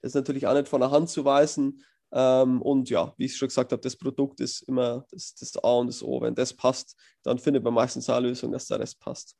[0.01, 1.83] Das ist natürlich auch nicht von der Hand zu weisen.
[2.13, 5.73] Ähm, und ja, wie ich schon gesagt habe, das Produkt ist immer das, das A
[5.75, 6.21] und das O.
[6.21, 9.35] Wenn das passt, dann findet man meistens eine Lösung, dass der Rest passt.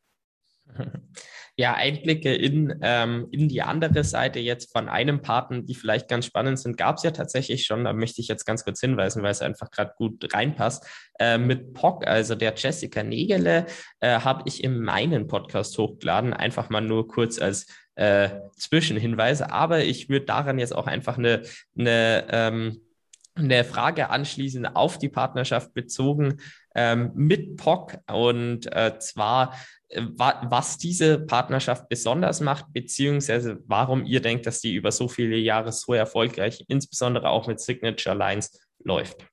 [1.57, 6.25] Ja, Einblicke in, ähm, in die andere Seite jetzt von einem Partner, die vielleicht ganz
[6.25, 7.83] spannend sind, gab es ja tatsächlich schon.
[7.83, 10.87] Da möchte ich jetzt ganz kurz hinweisen, weil es einfach gerade gut reinpasst.
[11.19, 13.65] Äh, mit POC, also der Jessica Negele,
[13.99, 16.33] äh, habe ich in meinen Podcast hochgeladen.
[16.33, 19.51] Einfach mal nur kurz als äh, Zwischenhinweise.
[19.51, 21.41] Aber ich würde daran jetzt auch einfach eine,
[21.77, 22.81] eine ähm,
[23.35, 26.41] eine Frage anschließend auf die Partnerschaft bezogen
[26.75, 29.53] ähm, mit POC und äh, zwar, wa
[29.93, 35.71] was diese Partnerschaft besonders macht, beziehungsweise warum ihr denkt, dass die über so viele Jahre
[35.71, 39.25] so erfolgreich, insbesondere auch mit Signature Lines, läuft.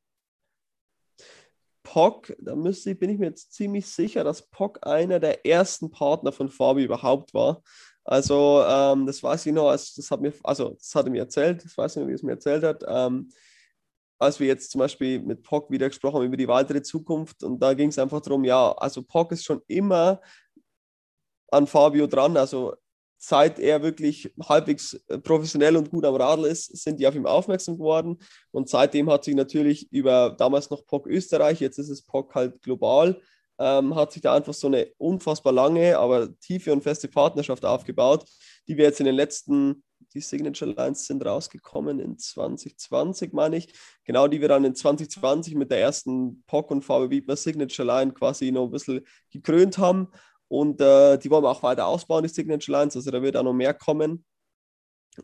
[1.85, 6.33] POC, da müsste, bin ich mir jetzt ziemlich sicher, dass POC einer der ersten Partner
[6.33, 7.63] von Fabi überhaupt war.
[8.05, 11.65] Also, ähm, das weiß ich noch, das hat mir, also das hat er mir erzählt,
[11.65, 12.85] das weiß ich noch, wie es mir erzählt hat.
[12.87, 13.31] Ähm,
[14.19, 17.61] als wir jetzt zum Beispiel mit POC wieder gesprochen haben über die weitere Zukunft und
[17.61, 20.21] da ging es einfach darum, ja, also POC ist schon immer
[21.51, 22.75] an Fabio dran, also
[23.17, 27.27] seit er wirklich halbwegs äh, professionell und gut am Radl ist, sind die auf ihn
[27.27, 28.19] aufmerksam geworden
[28.53, 32.63] und seitdem hat sich natürlich über damals noch POC Österreich, jetzt ist es POC halt
[32.63, 33.21] global,
[33.59, 38.25] ähm, hat sich da einfach so eine unfassbar lange, aber tiefe und feste Partnerschaft aufgebaut,
[38.69, 39.83] die wir jetzt in den letzten
[40.15, 43.73] die Signature Lines sind rausgekommen in 2020, meine ich.
[44.05, 48.51] Genau, die wir dann in 2020 mit der ersten POC und VW Signature Line quasi
[48.51, 50.09] noch ein bisschen gekrönt haben.
[50.49, 52.97] Und äh, die wollen wir auch weiter ausbauen, die Signature Lines.
[52.97, 54.25] Also da wird auch noch mehr kommen.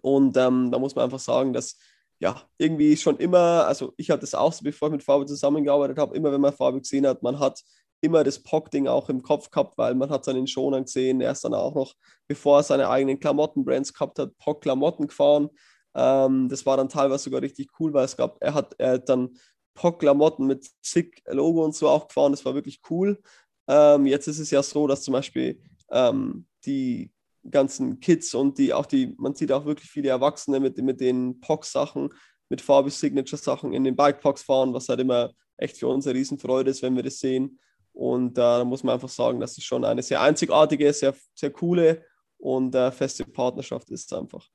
[0.02, 1.78] Und ähm, da muss man einfach sagen, dass
[2.18, 5.98] ja, irgendwie schon immer, also ich hatte das auch so, bevor ich mit Fabio zusammengearbeitet
[5.98, 7.62] habe, immer wenn man Fabio gesehen hat, man hat
[8.00, 11.20] immer das POC-Ding auch im Kopf gehabt, weil man hat seinen Schonern gesehen.
[11.20, 11.94] Er ist dann auch noch,
[12.28, 15.50] bevor er seine eigenen Klamottenbrands gehabt hat, POC-Klamotten gefahren.
[15.94, 19.08] Ähm, das war dann teilweise sogar richtig cool, weil es gab, er hat, er hat
[19.08, 19.37] dann
[19.74, 22.32] POC-Klamotten mit SICK-Logo und so auch gefahren.
[22.32, 23.20] Das war wirklich cool.
[23.68, 27.11] Ähm, jetzt ist es ja so, dass zum Beispiel ähm, die
[27.50, 31.40] ganzen Kids und die auch die, man sieht auch wirklich viele Erwachsene mit, mit den
[31.40, 32.11] POC-Sachen,
[32.48, 36.70] mit Farbe Signature-Sachen in den Bike-POCs fahren, was halt immer echt für uns eine Riesenfreude
[36.70, 37.59] ist, wenn wir das sehen.
[37.92, 41.50] Und äh, da muss man einfach sagen, dass es schon eine sehr einzigartige, sehr, sehr
[41.50, 42.05] coole
[42.38, 44.48] und äh, feste Partnerschaft ist einfach.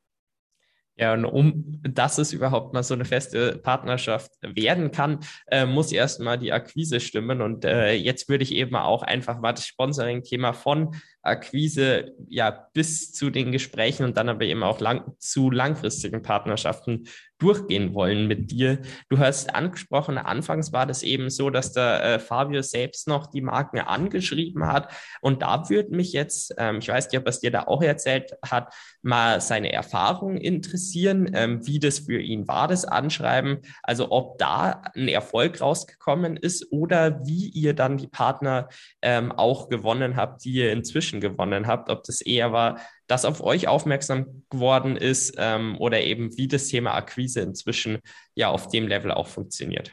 [1.00, 5.94] Ja, und um dass es überhaupt mal so eine feste Partnerschaft werden kann, äh, muss
[5.94, 7.42] erstmal die Akquise stimmen.
[7.42, 13.14] Und äh, jetzt würde ich eben auch einfach mal das Sponsoring-Thema von Akquise ja bis
[13.14, 17.06] zu den Gesprächen und dann aber eben auch lang, zu langfristigen Partnerschaften
[17.40, 18.80] durchgehen wollen mit dir.
[19.10, 23.42] Du hast angesprochen, anfangs war das eben so, dass der äh, Fabio selbst noch die
[23.42, 24.92] Marken angeschrieben hat.
[25.22, 28.34] Und da würde mich jetzt, ähm, ich weiß nicht, ob es dir da auch erzählt
[28.46, 33.60] hat, mal seine Erfahrungen interessieren, ähm, wie das für ihn war, das Anschreiben.
[33.84, 38.68] Also ob da ein Erfolg rausgekommen ist oder wie ihr dann die Partner
[39.02, 41.90] ähm, auch gewonnen habt, die ihr inzwischen gewonnen habt.
[41.90, 46.68] Ob das eher war, das auf euch aufmerksam geworden ist ähm, oder eben wie das
[46.68, 48.00] Thema Akquise inzwischen
[48.36, 49.92] ja auf dem Level auch funktioniert?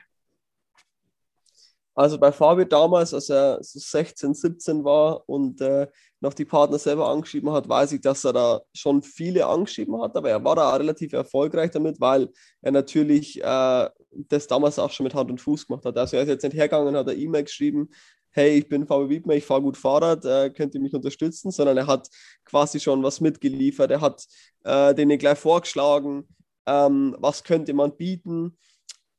[1.94, 5.86] Also bei Fabio damals, als er so 16, 17 war und äh,
[6.20, 10.14] noch die Partner selber angeschrieben hat, weiß ich, dass er da schon viele angeschrieben hat,
[10.14, 12.28] aber er war da auch relativ erfolgreich damit, weil
[12.60, 15.96] er natürlich äh, das damals auch schon mit Hand und Fuß gemacht hat.
[15.96, 17.88] Also er ist jetzt nicht hergegangen, hat eine E-Mail geschrieben,
[18.36, 21.78] hey, ich bin Fabio Wiedmer, ich fahre gut Fahrrad, äh, könnt ihr mich unterstützen, sondern
[21.78, 22.08] er hat
[22.44, 23.90] quasi schon was mitgeliefert.
[23.90, 24.26] Er hat
[24.64, 26.28] äh, denen gleich vorgeschlagen,
[26.66, 28.58] ähm, was könnte man bieten.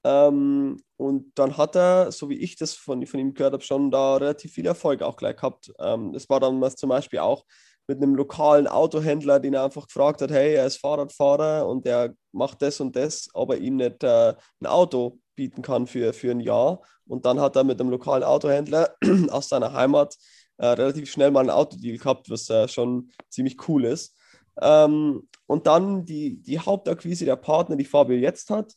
[0.04, 3.90] Ähm, und dann hat er, so wie ich das von, von ihm gehört habe, schon
[3.90, 5.74] da relativ viel Erfolg auch gleich gehabt.
[5.80, 7.44] Ähm, das war dann was zum Beispiel auch
[7.88, 12.14] mit einem lokalen Autohändler, den er einfach gefragt hat, hey, er ist Fahrradfahrer und er
[12.34, 16.32] macht das und das, ob er ihm nicht äh, ein Auto bieten kann für, für
[16.32, 16.82] ein Jahr.
[17.06, 18.98] Und dann hat er mit einem lokalen Autohändler
[19.30, 20.18] aus seiner Heimat
[20.58, 24.18] äh, relativ schnell mal einen Autodeal gehabt, was äh, schon ziemlich cool ist.
[24.60, 28.74] Ähm, und dann die, die Hauptakquise der Partner, die Fabio jetzt hat,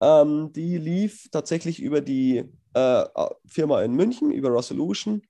[0.00, 2.44] ähm, die lief tatsächlich über die
[2.74, 3.04] äh,
[3.46, 5.22] Firma in München, über Resolution.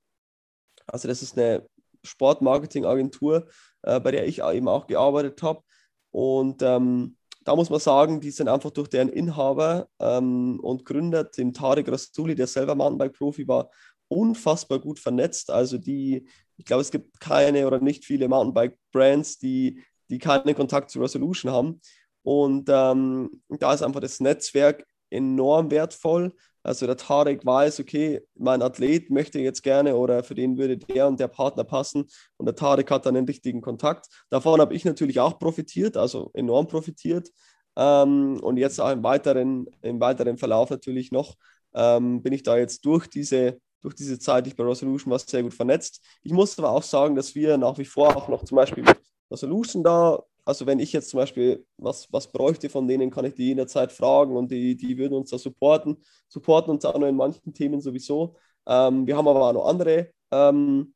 [0.86, 1.66] Also das ist eine
[2.02, 3.48] Sportmarketingagentur,
[3.82, 5.62] äh, bei der ich eben auch gearbeitet habe.
[6.10, 11.24] Und ähm, da muss man sagen, die sind einfach durch deren Inhaber ähm, und Gründer,
[11.24, 13.70] den Tarek Rasuli, der selber Mountainbike-Profi war,
[14.08, 15.50] unfassbar gut vernetzt.
[15.50, 20.90] Also die, ich glaube, es gibt keine oder nicht viele Mountainbike-Brands, die, die keinen Kontakt
[20.90, 21.80] zu Resolution haben.
[22.22, 26.32] Und ähm, da ist einfach das Netzwerk enorm wertvoll.
[26.62, 31.08] Also der Tarek weiß, okay, mein Athlet möchte jetzt gerne oder für den würde der
[31.08, 32.04] und der Partner passen
[32.36, 34.06] und der Tarek hat dann einen richtigen Kontakt.
[34.30, 37.28] Davon habe ich natürlich auch profitiert, also enorm profitiert.
[37.76, 41.36] Ähm, und jetzt auch im weiteren, im weiteren Verlauf natürlich noch
[41.74, 45.42] ähm, bin ich da jetzt durch diese, durch diese Zeit, ich bei Resolution war sehr
[45.42, 46.04] gut vernetzt.
[46.22, 48.98] Ich muss aber auch sagen, dass wir nach wie vor auch noch zum Beispiel mit
[49.30, 53.34] Resolution da also wenn ich jetzt zum Beispiel was, was bräuchte von denen, kann ich
[53.34, 57.16] die jederzeit fragen und die, die würden uns da supporten, supporten uns auch noch in
[57.16, 58.36] manchen Themen sowieso.
[58.66, 60.94] Ähm, wir haben aber auch noch andere, ähm,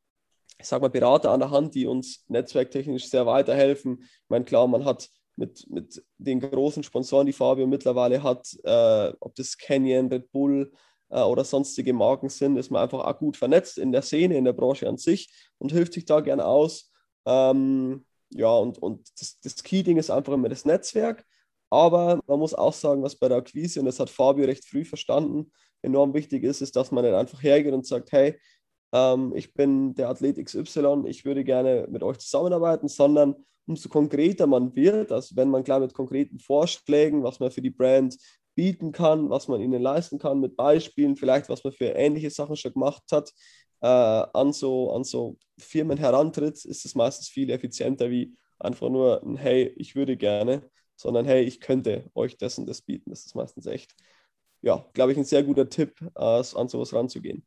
[0.59, 3.99] ich sag mal, Berater an der Hand, die uns netzwerktechnisch sehr weiterhelfen.
[4.01, 9.13] Ich meine, klar, man hat mit, mit den großen Sponsoren, die Fabio mittlerweile hat, äh,
[9.19, 10.73] ob das Canyon, Red Bull
[11.09, 14.45] äh, oder sonstige Marken sind, ist man einfach auch gut vernetzt in der Szene, in
[14.45, 15.29] der Branche an sich
[15.59, 16.91] und hilft sich da gerne aus.
[17.25, 21.25] Ähm, ja, und, und das, das Key-Ding ist einfach immer das Netzwerk.
[21.69, 24.85] Aber man muss auch sagen, was bei der Akquise, und das hat Fabio recht früh
[24.85, 28.39] verstanden, enorm wichtig ist, ist, dass man nicht einfach hergeht und sagt, hey,
[28.93, 33.35] ähm, ich bin der Athlet XY, ich würde gerne mit euch zusammenarbeiten, sondern
[33.67, 37.69] umso konkreter man wird, also wenn man klar mit konkreten Vorschlägen, was man für die
[37.69, 38.17] Brand
[38.55, 42.55] bieten kann, was man ihnen leisten kann, mit Beispielen, vielleicht was man für ähnliche Sachen
[42.55, 43.31] schon gemacht hat,
[43.81, 49.23] äh, an, so, an so Firmen herantritt, ist es meistens viel effizienter wie einfach nur
[49.23, 53.09] ein Hey, ich würde gerne, sondern Hey, ich könnte euch das und das bieten.
[53.11, 53.93] Das ist meistens echt,
[54.61, 57.45] ja, glaube ich, ein sehr guter Tipp, äh, an sowas ranzugehen.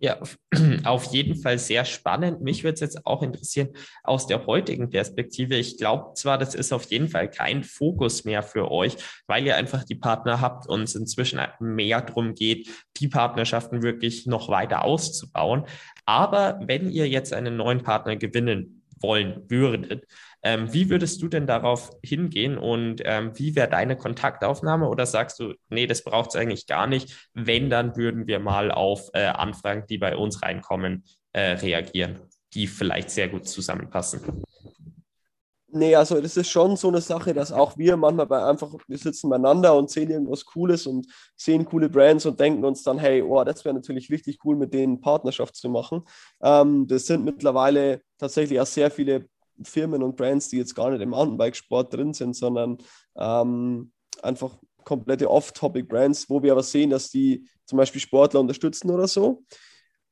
[0.00, 0.20] Ja,
[0.84, 2.40] auf jeden Fall sehr spannend.
[2.40, 3.70] Mich würde es jetzt auch interessieren
[4.04, 5.56] aus der heutigen Perspektive.
[5.56, 9.56] Ich glaube zwar, das ist auf jeden Fall kein Fokus mehr für euch, weil ihr
[9.56, 14.84] einfach die Partner habt und es inzwischen mehr darum geht, die Partnerschaften wirklich noch weiter
[14.84, 15.64] auszubauen.
[16.06, 20.06] Aber wenn ihr jetzt einen neuen Partner gewinnen wollen würdet,
[20.42, 24.88] ähm, wie würdest du denn darauf hingehen und ähm, wie wäre deine Kontaktaufnahme?
[24.88, 27.30] Oder sagst du, nee, das braucht es eigentlich gar nicht.
[27.34, 32.20] Wenn, dann würden wir mal auf äh, Anfragen, die bei uns reinkommen, äh, reagieren,
[32.54, 34.20] die vielleicht sehr gut zusammenpassen.
[35.70, 38.96] Nee, also das ist schon so eine Sache, dass auch wir manchmal bei einfach, wir
[38.96, 43.20] sitzen beieinander und sehen irgendwas Cooles und sehen coole Brands und denken uns dann, hey,
[43.20, 46.04] oh, das wäre natürlich richtig cool, mit denen Partnerschaft zu machen.
[46.40, 49.28] Ähm, das sind mittlerweile tatsächlich auch sehr viele
[49.62, 52.78] Firmen und Brands, die jetzt gar nicht im Mountainbike-Sport drin sind, sondern
[53.16, 53.92] ähm,
[54.22, 59.44] einfach komplette Off-Topic-Brands, wo wir aber sehen, dass die zum Beispiel Sportler unterstützen oder so.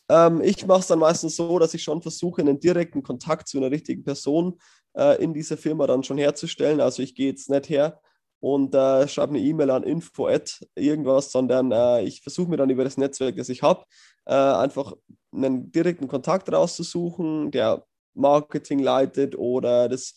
[0.08, 3.58] Ähm, ich mache es dann meistens so, dass ich schon versuche, einen direkten Kontakt zu
[3.58, 4.58] einer richtigen Person
[4.96, 6.80] äh, in dieser Firma dann schon herzustellen.
[6.80, 8.00] Also ich gehe jetzt nicht her
[8.40, 10.28] und äh, schreibe eine E-Mail an info
[10.74, 13.84] irgendwas, sondern äh, ich versuche mir dann über das Netzwerk, das ich habe,
[14.26, 14.94] äh, einfach
[15.32, 17.84] einen direkten Kontakt rauszusuchen, der
[18.16, 20.14] Marketing leitet oder das,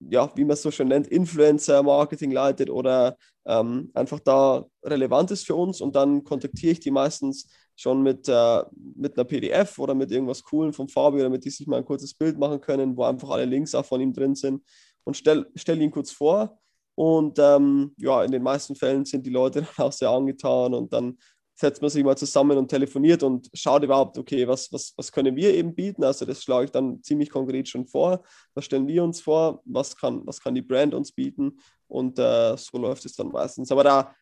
[0.00, 5.46] ja, wie man es so schön nennt, Influencer-Marketing leitet oder ähm, einfach da relevant ist
[5.46, 8.62] für uns und dann kontaktiere ich die meistens schon mit, äh,
[8.96, 12.14] mit einer PDF oder mit irgendwas Coolen vom Fabi, damit die sich mal ein kurzes
[12.14, 14.62] Bild machen können, wo einfach alle Links auch von ihm drin sind
[15.04, 16.58] und stelle stell ihn kurz vor.
[16.94, 20.92] Und ähm, ja, in den meisten Fällen sind die Leute dann auch sehr angetan und
[20.92, 21.18] dann
[21.56, 25.34] setzt man sich mal zusammen und telefoniert und schaut überhaupt, okay, was, was, was können
[25.36, 26.04] wir eben bieten?
[26.04, 28.22] Also das schlage ich dann ziemlich konkret schon vor.
[28.54, 29.62] Was stellen wir uns vor?
[29.64, 31.58] Was kann, was kann die Brand uns bieten?
[31.88, 33.72] Und äh, so läuft es dann meistens.
[33.72, 34.14] Aber da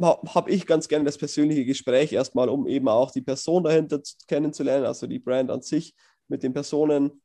[0.00, 4.84] habe ich ganz gerne das persönliche Gespräch erstmal, um eben auch die Person dahinter kennenzulernen,
[4.84, 5.94] also die Brand an sich
[6.28, 7.21] mit den Personen.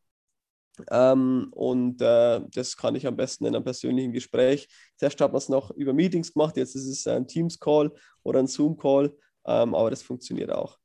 [0.90, 4.68] Ähm, und äh, das kann ich am besten in einem persönlichen Gespräch.
[4.96, 7.92] Zuerst hat man es noch über Meetings gemacht, jetzt ist es ein Teams-Call
[8.24, 10.78] oder ein Zoom-Call, ähm, aber das funktioniert auch.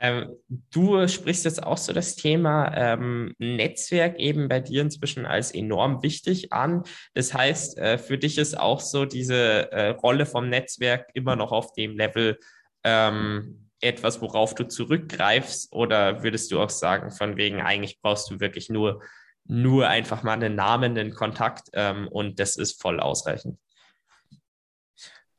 [0.00, 0.36] Ähm,
[0.70, 6.02] du sprichst jetzt auch so das Thema ähm, Netzwerk eben bei dir inzwischen als enorm
[6.02, 6.82] wichtig an.
[7.14, 11.52] Das heißt, äh, für dich ist auch so diese äh, Rolle vom Netzwerk immer noch
[11.52, 12.38] auf dem Level
[12.82, 15.72] ähm, etwas, worauf du zurückgreifst?
[15.72, 19.02] Oder würdest du auch sagen, von wegen, eigentlich brauchst du wirklich nur,
[19.44, 23.58] nur einfach mal einen Namen, einen Kontakt ähm, und das ist voll ausreichend?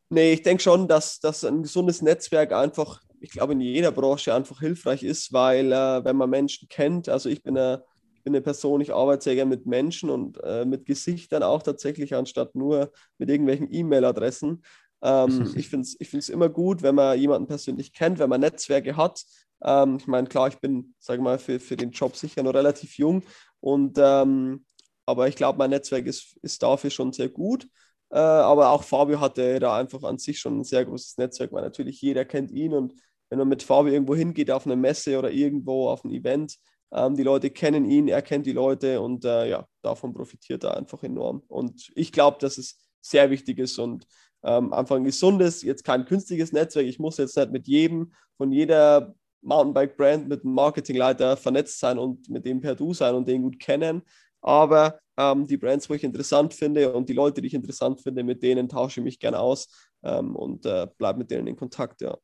[0.09, 4.33] Nee, ich denke schon, dass, dass ein gesundes Netzwerk einfach ich glaube, in jeder Branche
[4.33, 7.83] einfach hilfreich ist, weil äh, wenn man Menschen kennt, also ich bin eine,
[8.23, 12.13] bin eine Person, ich arbeite sehr gerne mit Menschen und äh, mit Gesichtern auch tatsächlich,
[12.15, 14.63] anstatt nur mit irgendwelchen E-Mail-Adressen.
[15.05, 18.97] Ähm, ich finde es ich immer gut, wenn man jemanden persönlich kennt, wenn man Netzwerke
[18.97, 19.23] hat.
[19.63, 22.97] Ähm, ich meine, klar, ich bin, sage mal, für, für den Job sicher noch relativ
[22.97, 23.23] jung
[23.59, 24.65] und ähm,
[25.05, 27.67] aber ich glaube, mein Netzwerk ist, ist dafür schon sehr gut.
[28.09, 31.63] Äh, aber auch Fabio hatte da einfach an sich schon ein sehr großes Netzwerk, weil
[31.63, 32.93] natürlich jeder kennt ihn und
[33.29, 36.57] wenn man mit Fabio irgendwo hingeht, auf eine Messe oder irgendwo auf ein Event,
[36.93, 40.77] ähm, die Leute kennen ihn, er kennt die Leute und äh, ja, davon profitiert er
[40.77, 41.43] einfach enorm.
[41.47, 44.05] Und ich glaube, dass es sehr wichtig ist und
[44.45, 46.85] ähm, einfach ein gesundes, jetzt kein künstliches Netzwerk.
[46.85, 52.29] Ich muss jetzt nicht mit jedem von jeder Mountainbike-Brand mit einem Marketingleiter vernetzt sein und
[52.29, 54.01] mit dem per Du sein und den gut kennen.
[54.41, 58.23] Aber ähm, die Brands, wo ich interessant finde und die Leute, die ich interessant finde,
[58.23, 59.67] mit denen tausche ich mich gerne aus
[60.03, 62.17] ähm, und äh, bleibe mit denen in Kontakt, ja.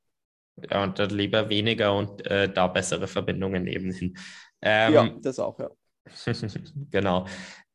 [0.69, 4.17] Ja, und dann lieber weniger und äh, da bessere Verbindungen eben hin.
[4.61, 5.69] Ähm, ja, das auch, ja.
[6.91, 7.25] genau.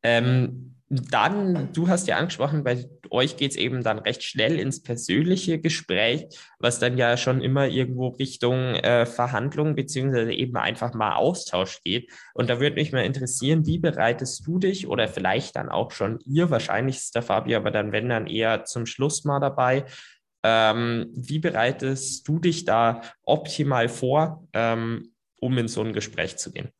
[0.03, 4.81] Ähm, dann, du hast ja angesprochen, bei euch geht es eben dann recht schnell ins
[4.81, 6.27] persönliche Gespräch,
[6.59, 12.09] was dann ja schon immer irgendwo Richtung äh, Verhandlung beziehungsweise eben einfach mal Austausch geht.
[12.33, 16.19] Und da würde mich mal interessieren, wie bereitest du dich oder vielleicht dann auch schon
[16.25, 19.85] ihr, wahrscheinlich ist der Fabi, aber dann wenn dann eher zum Schluss mal dabei.
[20.43, 26.53] Ähm, wie bereitest du dich da optimal vor, ähm, um in so ein Gespräch zu
[26.53, 26.71] gehen?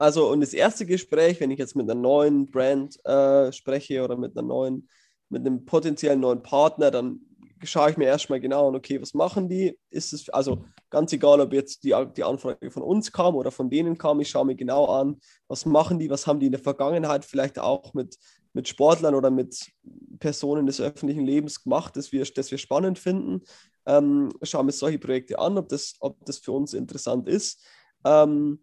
[0.00, 4.16] Also, und das erste Gespräch, wenn ich jetzt mit einer neuen Brand äh, spreche oder
[4.16, 4.88] mit einer neuen,
[5.28, 7.20] mit einem potenziellen neuen Partner, dann
[7.64, 9.78] schaue ich mir erstmal genau an, okay, was machen die?
[9.90, 13.68] Ist es, also ganz egal, ob jetzt die, die Anfrage von uns kam oder von
[13.68, 16.62] denen kam, ich schaue mir genau an, was machen die, was haben die in der
[16.62, 18.16] Vergangenheit vielleicht auch mit,
[18.54, 19.70] mit Sportlern oder mit
[20.18, 23.42] Personen des öffentlichen Lebens gemacht, das wir, das wir spannend finden.
[23.84, 27.62] Ähm, schauen wir solche Projekte an, ob das, ob das für uns interessant ist.
[28.06, 28.60] Ähm,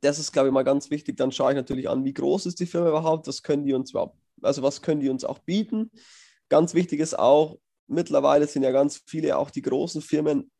[0.00, 1.16] das ist, glaube ich, mal ganz wichtig.
[1.16, 3.90] Dann schaue ich natürlich an, wie groß ist die Firma überhaupt, was können die uns
[3.90, 5.90] überhaupt, also was können die uns auch bieten.
[6.48, 10.50] Ganz wichtig ist auch, mittlerweile sind ja ganz viele auch die großen Firmen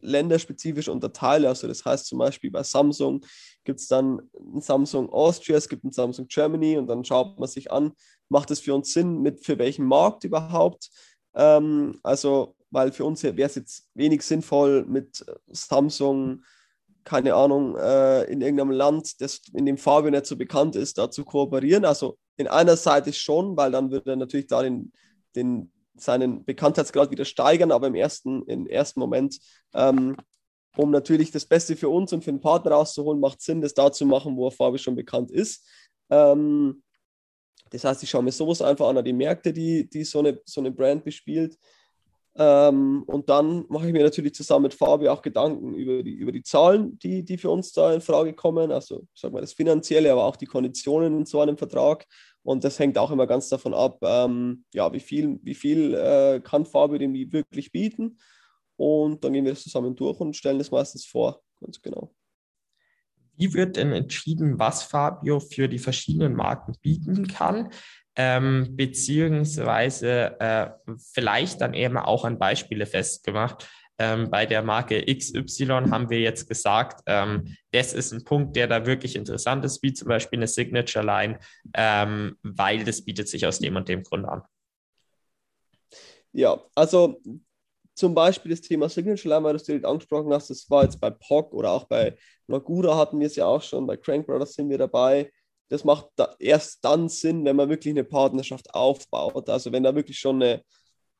[0.00, 1.46] länderspezifisch unterteilt.
[1.46, 3.24] Also das heißt zum Beispiel bei Samsung
[3.64, 7.48] gibt es dann ein Samsung Austria, es gibt ein Samsung Germany und dann schaut man
[7.48, 7.92] sich an,
[8.28, 10.90] macht es für uns Sinn, mit für welchen Markt überhaupt.
[11.34, 16.42] Ähm, also, weil für uns wäre es jetzt wenig sinnvoll mit Samsung
[17.04, 21.10] keine Ahnung, äh, in irgendeinem Land, das in dem Fabio nicht so bekannt ist, da
[21.10, 21.84] zu kooperieren.
[21.84, 24.92] Also in einer Seite schon, weil dann würde er natürlich da den,
[25.34, 29.38] den, seinen Bekanntheitsgrad wieder steigern, aber im ersten, im ersten Moment,
[29.74, 30.16] ähm,
[30.76, 33.92] um natürlich das Beste für uns und für den Partner rauszuholen, macht Sinn, das da
[33.92, 35.66] zu machen, wo Fabio schon bekannt ist.
[36.10, 36.82] Ähm,
[37.70, 40.60] das heißt, ich schaue mir sowas einfach an, die Märkte, die, die so, eine, so
[40.60, 41.56] eine Brand bespielt.
[42.34, 46.32] Ähm, und dann mache ich mir natürlich zusammen mit Fabi auch Gedanken über die, über
[46.32, 48.72] die Zahlen, die, die für uns da in Frage kommen.
[48.72, 52.06] Also, sag mal, das Finanzielle, aber auch die Konditionen in so einem Vertrag.
[52.42, 56.40] Und das hängt auch immer ganz davon ab, ähm, ja, wie viel, wie viel äh,
[56.40, 58.18] kann Fabi dem wirklich bieten.
[58.76, 62.14] Und dann gehen wir das zusammen durch und stellen das meistens vor, ganz genau.
[63.36, 67.70] Wie wird denn entschieden, was Fabio für die verschiedenen Marken bieten kann?
[68.14, 70.70] Ähm, beziehungsweise äh,
[71.12, 73.66] vielleicht dann eben auch an Beispiele festgemacht.
[73.98, 78.66] Ähm, bei der Marke XY haben wir jetzt gesagt, ähm, das ist ein Punkt, der
[78.66, 81.38] da wirklich interessant ist, wie zum Beispiel eine Signature Line,
[81.74, 84.42] ähm, weil das bietet sich aus dem und dem Grund an.
[86.32, 87.20] Ja, also
[87.94, 91.00] zum Beispiel das Thema Signature Line, weil du es direkt angesprochen hast, das war jetzt
[91.00, 94.54] bei POC oder auch bei Magura hatten wir es ja auch schon, bei Crank Brothers
[94.54, 95.30] sind wir dabei.
[95.72, 99.48] Das macht da erst dann Sinn, wenn man wirklich eine Partnerschaft aufbaut.
[99.48, 100.62] Also wenn da wirklich schon eine,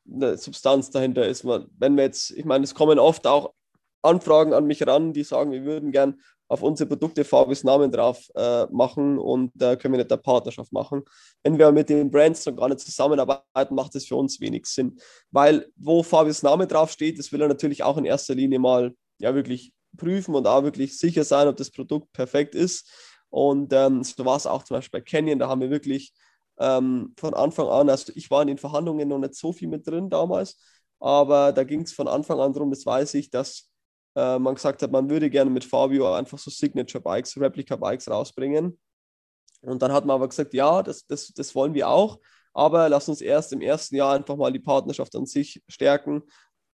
[0.07, 1.47] eine Substanz dahinter ist.
[1.47, 3.55] Wenn wir jetzt, ich meine, es kommen oft auch
[4.03, 8.29] Anfragen an mich ran, die sagen, wir würden gern auf unsere Produkte Fabis Namen drauf
[8.35, 11.03] äh, machen und da äh, können wir nicht eine Partnerschaft machen.
[11.43, 14.99] Wenn wir mit den Brands noch gar nicht zusammenarbeiten, macht das für uns wenig Sinn.
[15.31, 19.35] Weil wo Fabis Name draufsteht, das will er natürlich auch in erster Linie mal ja
[19.35, 22.91] wirklich prüfen und auch wirklich sicher sein, ob das Produkt perfekt ist.
[23.33, 26.13] Und ähm, so war es auch zum Beispiel bei Canyon, da haben wir wirklich
[26.59, 29.87] ähm, von Anfang an, also ich war in den Verhandlungen noch nicht so viel mit
[29.87, 30.59] drin damals,
[31.01, 33.71] aber da ging es von Anfang an darum, das weiß ich, dass
[34.17, 38.79] äh, man gesagt hat, man würde gerne mit Fabio einfach so Signature-Bikes, Replica-Bikes rausbringen.
[39.63, 42.19] Und dann hat man aber gesagt, ja, das, das, das wollen wir auch,
[42.53, 46.23] aber lass uns erst im ersten Jahr einfach mal die Partnerschaft an sich stärken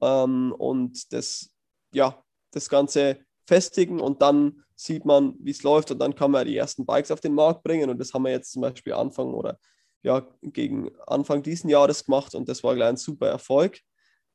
[0.00, 1.50] ähm, und das,
[1.92, 6.46] ja, das Ganze festigen und dann sieht man, wie es läuft und dann kann man
[6.46, 9.34] die ersten Bikes auf den Markt bringen und das haben wir jetzt zum Beispiel Anfang
[9.34, 9.58] oder
[10.02, 13.80] ja, gegen Anfang diesen Jahres gemacht und das war gleich ein super Erfolg.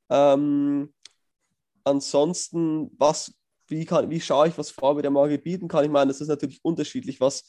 [0.09, 0.93] Ähm,
[1.83, 3.33] ansonsten, was,
[3.67, 5.85] wie, kann, wie schaue ich, was Farbe der Marke bieten kann?
[5.85, 7.43] Ich meine, das ist natürlich unterschiedlich, was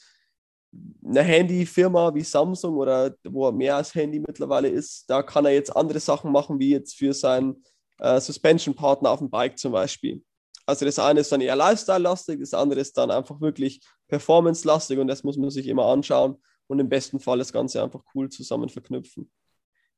[1.03, 5.53] eine Handyfirma wie Samsung oder wo er mehr als Handy mittlerweile ist, da kann er
[5.53, 7.63] jetzt andere Sachen machen, wie jetzt für seinen
[7.99, 10.23] äh, Suspension-Partner auf dem Bike zum Beispiel.
[10.65, 15.07] Also das eine ist dann eher Lifestyle-lastig, das andere ist dann einfach wirklich Performance-lastig und
[15.07, 18.69] das muss man sich immer anschauen und im besten Fall das Ganze einfach cool zusammen
[18.69, 19.29] verknüpfen.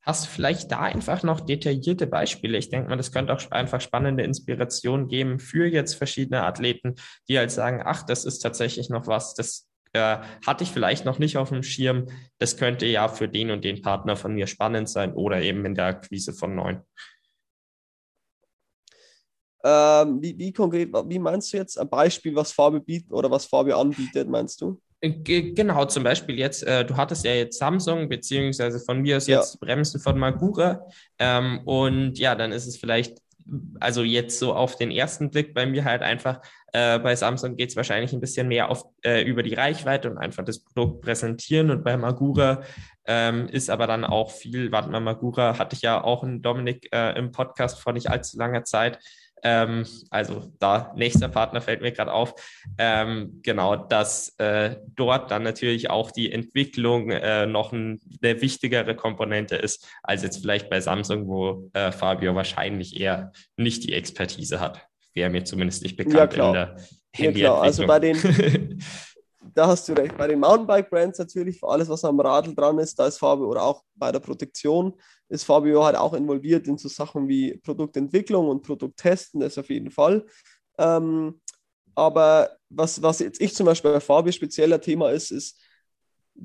[0.02, 2.58] Hast du vielleicht da einfach noch detaillierte Beispiele?
[2.58, 6.96] Ich denke mal, das könnte auch einfach spannende Inspiration geben für jetzt verschiedene Athleten,
[7.28, 11.20] die halt sagen, ach, das ist tatsächlich noch was, das äh, hatte ich vielleicht noch
[11.20, 12.08] nicht auf dem Schirm.
[12.38, 15.76] Das könnte ja für den und den Partner von mir spannend sein oder eben in
[15.76, 16.82] der Akquise von neuen.
[19.70, 23.46] Ähm, wie, wie konkret, wie meinst du jetzt ein Beispiel, was Fabio bietet oder was
[23.46, 24.80] Fabio anbietet, meinst du?
[25.02, 29.56] Genau, zum Beispiel jetzt, äh, du hattest ja jetzt Samsung, beziehungsweise von mir ist jetzt
[29.56, 29.60] ja.
[29.60, 30.86] Bremsen von Magura.
[31.20, 33.18] Ähm, und ja, dann ist es vielleicht,
[33.82, 36.40] also jetzt so auf den ersten Blick bei mir halt einfach,
[36.72, 40.18] äh, bei Samsung geht es wahrscheinlich ein bisschen mehr auf, äh, über die Reichweite und
[40.18, 41.72] einfach das Produkt präsentieren.
[41.72, 42.64] Und bei Magura
[43.06, 46.88] ähm, ist aber dann auch viel, warte mal, Magura hatte ich ja auch einen Dominik
[46.94, 49.00] äh, im Podcast vor nicht allzu langer Zeit.
[49.44, 52.34] Ähm, also da nächster Partner fällt mir gerade auf.
[52.78, 58.96] Ähm, genau, dass äh, dort dann natürlich auch die Entwicklung äh, noch ein, eine wichtigere
[58.96, 64.60] Komponente ist, als jetzt vielleicht bei Samsung, wo äh, Fabio wahrscheinlich eher nicht die Expertise
[64.60, 64.88] hat.
[65.14, 66.78] Wäre mir zumindest nicht bekannt ja, in der
[67.14, 67.42] Handy.
[67.42, 67.62] Ja, klar.
[67.64, 68.18] Also bei den,
[69.58, 70.16] da hast du recht.
[70.18, 73.64] Bei den Mountainbike-Brands natürlich, für alles, was am Radl dran ist, da ist Fabio oder
[73.64, 74.94] auch bei der Protektion
[75.30, 79.90] ist Fabio halt auch involviert in so Sachen wie Produktentwicklung und Produkttesten, das auf jeden
[79.90, 80.26] Fall.
[80.78, 81.42] Ähm,
[81.96, 85.60] aber was, was jetzt ich zum Beispiel bei Fabio spezieller Thema ist, ist,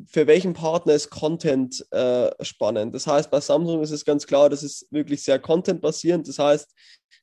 [0.06, 2.94] für welchen Partner ist Content äh, spannend?
[2.94, 6.26] Das heißt, bei Samsung ist es ganz klar, das ist wirklich sehr content-basierend.
[6.26, 6.74] Das heißt,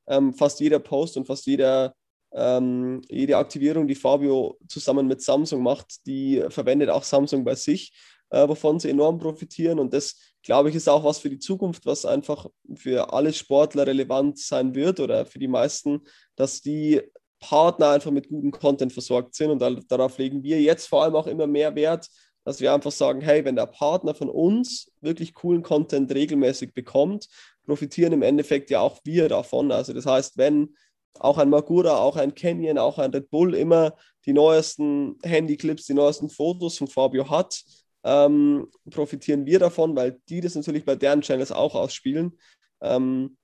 [0.07, 1.95] ähm, fast jeder Post und fast jeder
[2.31, 7.93] ähm, jede Aktivierung, die Fabio zusammen mit Samsung macht, die verwendet auch Samsung bei sich,
[8.29, 9.79] äh, wovon sie enorm profitieren.
[9.79, 13.87] Und das, glaube ich, ist auch was für die Zukunft, was einfach für alle Sportler
[13.87, 16.01] relevant sein wird oder für die meisten,
[16.35, 17.01] dass die
[17.39, 19.49] Partner einfach mit gutem Content versorgt sind.
[19.49, 22.07] Und da, darauf legen wir jetzt vor allem auch immer mehr Wert,
[22.43, 27.27] dass wir einfach sagen, hey, wenn der Partner von uns wirklich coolen Content regelmäßig bekommt,
[27.65, 29.71] profitieren im Endeffekt ja auch wir davon.
[29.71, 30.75] Also das heißt, wenn
[31.19, 33.95] auch ein Magura, auch ein Canyon, auch ein Red Bull immer
[34.25, 37.63] die neuesten Handyclips, die neuesten Fotos von Fabio hat,
[38.03, 42.37] ähm, profitieren wir davon, weil die das natürlich bei deren Channels auch ausspielen
[42.81, 43.37] ähm,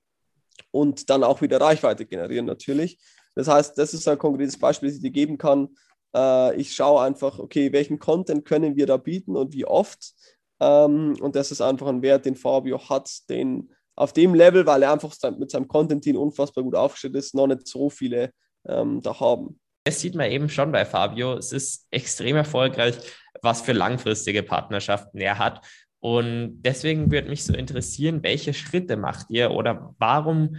[0.70, 2.98] und dann auch wieder Reichweite generieren natürlich.
[3.34, 5.68] Das heißt, das ist ein konkretes Beispiel, das ich dir geben kann.
[6.14, 10.14] Äh, ich schaue einfach, okay, welchen Content können wir da bieten und wie oft.
[10.60, 14.82] Ähm, und das ist einfach ein Wert, den Fabio hat, den auf dem Level, weil
[14.82, 18.32] er einfach mit seinem Content-Team unfassbar gut aufgestellt ist, noch nicht so viele
[18.66, 19.58] ähm, da haben.
[19.84, 21.34] Das sieht man eben schon bei Fabio.
[21.34, 22.96] Es ist extrem erfolgreich,
[23.42, 25.64] was für langfristige Partnerschaften er hat.
[26.00, 30.56] Und deswegen würde mich so interessieren, welche Schritte macht ihr oder warum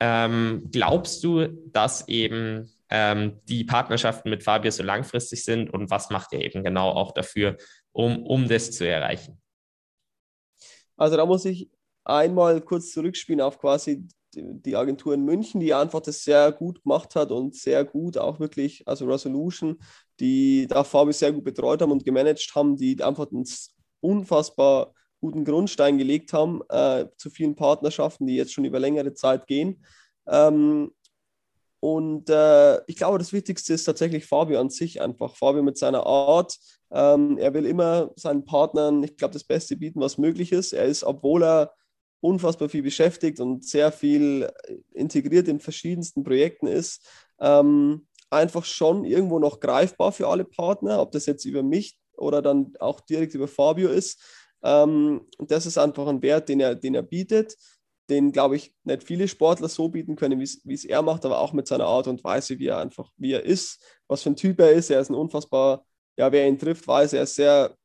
[0.00, 6.10] ähm, glaubst du, dass eben ähm, die Partnerschaften mit Fabio so langfristig sind und was
[6.10, 7.56] macht ihr eben genau auch dafür,
[7.92, 9.40] um, um das zu erreichen?
[10.96, 11.70] Also da muss ich
[12.06, 17.14] einmal kurz zurückspielen auf quasi die Agentur in München, die einfach das sehr gut gemacht
[17.14, 19.78] hat und sehr gut auch wirklich, also Resolution,
[20.20, 23.44] die da Fabio sehr gut betreut haben und gemanagt haben, die einfach einen
[24.00, 29.46] unfassbar guten Grundstein gelegt haben äh, zu vielen Partnerschaften, die jetzt schon über längere Zeit
[29.46, 29.82] gehen.
[30.26, 30.92] Ähm,
[31.80, 35.36] und äh, ich glaube, das Wichtigste ist tatsächlich Fabio an sich einfach.
[35.36, 36.56] Fabio mit seiner Art.
[36.90, 40.72] Ähm, er will immer seinen Partnern, ich glaube, das Beste bieten, was möglich ist.
[40.72, 41.72] Er ist, obwohl er
[42.20, 44.50] unfassbar viel beschäftigt und sehr viel
[44.92, 47.06] integriert in verschiedensten Projekten ist,
[47.40, 52.42] ähm, einfach schon irgendwo noch greifbar für alle Partner, ob das jetzt über mich oder
[52.42, 54.20] dann auch direkt über Fabio ist.
[54.62, 57.56] Ähm, das ist einfach ein Wert, den er, den er bietet,
[58.08, 61.52] den, glaube ich, nicht viele Sportler so bieten können, wie es er macht, aber auch
[61.52, 64.60] mit seiner Art und Weise, wie er einfach, wie er ist, was für ein Typ
[64.60, 64.90] er ist.
[64.90, 65.84] Er ist ein unfassbar,
[66.16, 67.76] ja, wer ihn trifft, weiß, er ist sehr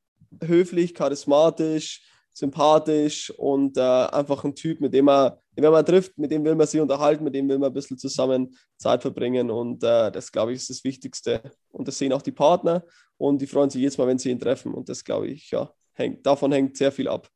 [0.43, 2.03] höflich, charismatisch,
[2.33, 6.55] sympathisch und äh, einfach ein Typ, mit dem man, wenn man trifft, mit dem will
[6.55, 10.31] man sich unterhalten, mit dem will man ein bisschen zusammen Zeit verbringen und äh, das,
[10.31, 11.41] glaube ich, ist das Wichtigste.
[11.69, 12.83] Und das sehen auch die Partner
[13.17, 15.71] und die freuen sich jedes Mal, wenn sie ihn treffen und das, glaube ich, ja,
[15.93, 17.29] hängt, davon hängt sehr viel ab.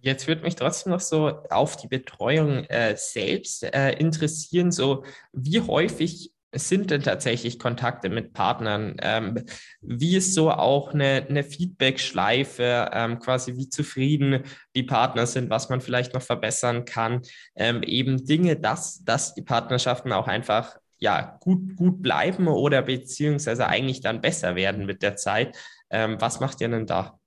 [0.00, 5.60] Jetzt würde mich trotzdem noch so auf die Betreuung äh, selbst äh, interessieren, so wie
[5.60, 8.96] häufig sind denn tatsächlich Kontakte mit Partnern?
[9.00, 9.44] Ähm,
[9.80, 14.44] wie ist so auch eine, eine Feedback-Schleife, ähm, quasi wie zufrieden
[14.74, 17.22] die Partner sind, was man vielleicht noch verbessern kann?
[17.54, 23.66] Ähm, eben Dinge, dass, dass die Partnerschaften auch einfach ja, gut, gut bleiben oder beziehungsweise
[23.66, 25.56] eigentlich dann besser werden mit der Zeit.
[25.90, 27.18] Ähm, was macht ihr denn da?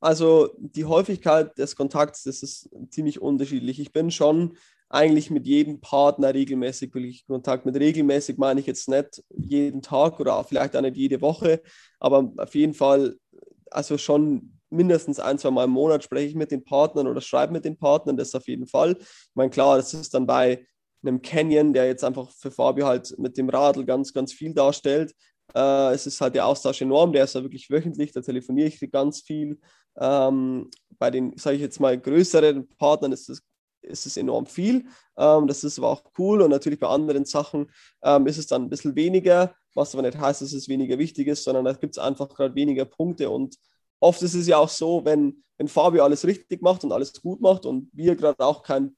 [0.00, 3.80] Also die Häufigkeit des Kontakts, das ist ziemlich unterschiedlich.
[3.80, 4.56] Ich bin schon
[4.94, 7.66] eigentlich mit jedem Partner regelmäßig wirklich Kontakt.
[7.66, 11.62] Mit regelmäßig meine ich jetzt nicht jeden Tag oder vielleicht auch nicht jede Woche,
[11.98, 13.16] aber auf jeden Fall,
[13.70, 17.52] also schon mindestens ein, zwei Mal im Monat spreche ich mit den Partnern oder schreibe
[17.52, 18.96] mit den Partnern, das auf jeden Fall.
[18.98, 20.66] Ich meine, klar, das ist dann bei
[21.02, 25.12] einem Canyon, der jetzt einfach für Fabio halt mit dem Radl ganz, ganz viel darstellt.
[25.54, 28.90] Äh, es ist halt der Austausch enorm, der ist ja wirklich wöchentlich, da telefoniere ich
[28.90, 29.58] ganz viel.
[29.98, 33.42] Ähm, bei den, sage ich jetzt mal, größeren Partnern ist es
[33.84, 34.86] ist es enorm viel.
[35.16, 37.70] Ähm, das ist aber auch cool und natürlich bei anderen Sachen
[38.02, 41.28] ähm, ist es dann ein bisschen weniger, was aber nicht heißt, dass es weniger wichtig
[41.28, 43.56] ist, sondern da gibt es einfach gerade weniger Punkte und
[44.00, 47.40] oft ist es ja auch so, wenn, wenn Fabio alles richtig macht und alles gut
[47.40, 48.96] macht und wir gerade auch kein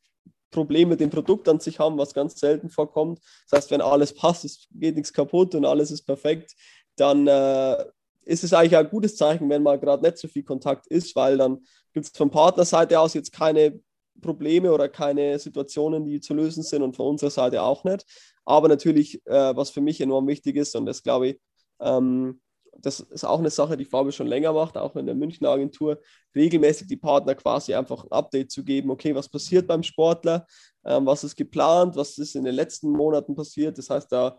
[0.50, 3.20] Problem mit dem Produkt an sich haben, was ganz selten vorkommt.
[3.48, 6.54] Das heißt, wenn alles passt, es geht nichts kaputt und alles ist perfekt,
[6.96, 7.84] dann äh,
[8.24, 11.38] ist es eigentlich ein gutes Zeichen, wenn mal gerade nicht so viel Kontakt ist, weil
[11.38, 13.80] dann gibt es von Partnerseite aus jetzt keine
[14.20, 18.04] Probleme oder keine Situationen, die zu lösen sind und von unserer Seite auch nicht.
[18.44, 21.40] Aber natürlich, äh, was für mich enorm wichtig ist, und das glaube ich,
[21.80, 22.40] ähm,
[22.78, 26.00] das ist auch eine Sache, die Fabio schon länger macht, auch in der Münchner Agentur,
[26.34, 30.46] regelmäßig die Partner quasi einfach ein Update zu geben, okay, was passiert beim Sportler,
[30.84, 33.78] ähm, was ist geplant, was ist in den letzten Monaten passiert.
[33.78, 34.38] Das heißt, da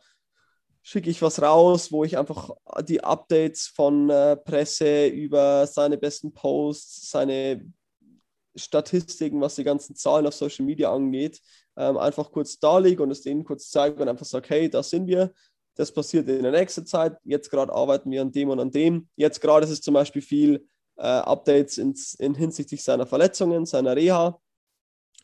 [0.83, 2.51] schicke ich was raus, wo ich einfach
[2.87, 7.61] die Updates von äh, Presse über seine besten Posts, seine
[8.57, 11.41] Statistiken, was die ganzen Zahlen auf Social Media angeht,
[11.75, 15.07] ähm, einfach kurz darlege und es denen kurz zeige und einfach sage, hey, da sind
[15.07, 15.31] wir,
[15.75, 19.07] das passiert in der nächsten Zeit, jetzt gerade arbeiten wir an dem und an dem.
[19.15, 23.95] Jetzt gerade ist es zum Beispiel viel äh, Updates ins, in hinsichtlich seiner Verletzungen, seiner
[23.95, 24.39] Reha.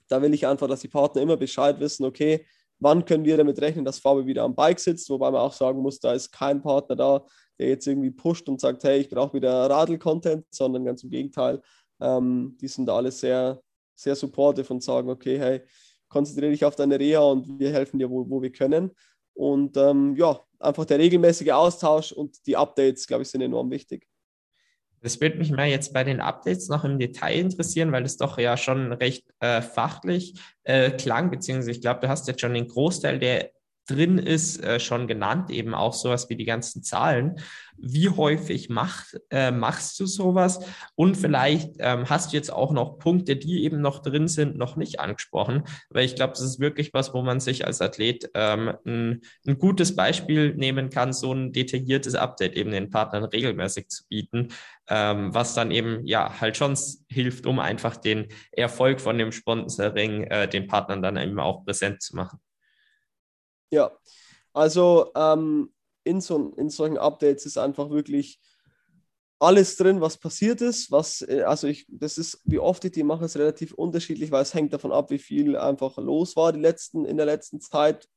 [0.08, 2.46] Da will ich einfach, dass die Partner immer Bescheid wissen, okay,
[2.80, 5.80] wann können wir damit rechnen, dass Fabio wieder am Bike sitzt, wobei man auch sagen
[5.80, 7.26] muss, da ist kein Partner da,
[7.58, 11.62] der jetzt irgendwie pusht und sagt, hey, ich brauche wieder Radl-Content, sondern ganz im Gegenteil,
[12.04, 13.62] ähm, die sind da alle sehr,
[13.96, 15.62] sehr supportive und sagen, okay, hey,
[16.10, 18.92] konzentriere dich auf deine Reha und wir helfen dir, wo, wo wir können.
[19.34, 24.06] Und ähm, ja, einfach der regelmäßige Austausch und die Updates, glaube ich, sind enorm wichtig.
[25.02, 28.38] Das würde mich mal jetzt bei den Updates noch im Detail interessieren, weil es doch
[28.38, 32.70] ja schon recht äh, fachlich äh, klang, beziehungsweise ich glaube, du hast jetzt schon den
[32.70, 33.52] Großteil der
[33.88, 37.40] drin ist, äh, schon genannt, eben auch sowas wie die ganzen Zahlen.
[37.78, 40.60] Wie häufig mach, äh, machst du sowas?
[40.96, 44.76] Und vielleicht ähm, hast du jetzt auch noch Punkte, die eben noch drin sind, noch
[44.76, 48.74] nicht angesprochen, weil ich glaube, das ist wirklich was, wo man sich als Athlet ähm,
[48.86, 54.08] ein, ein gutes Beispiel nehmen kann, so ein detailliertes Update eben den Partnern regelmäßig zu
[54.08, 54.50] bieten,
[54.88, 56.78] ähm, was dann eben ja halt schon
[57.10, 62.02] hilft, um einfach den Erfolg von dem Sponsoring äh, den Partnern dann eben auch präsent
[62.02, 62.40] zu machen.
[63.74, 63.92] Ja,
[64.54, 68.40] also ähm, in, so, in solchen Updates ist einfach wirklich
[69.40, 70.92] alles drin, was passiert ist.
[70.92, 74.44] Was, äh, also ich, das ist, wie oft ich die mache, ist relativ unterschiedlich, weil
[74.44, 78.08] es hängt davon ab, wie viel einfach los war die letzten, in der letzten Zeit.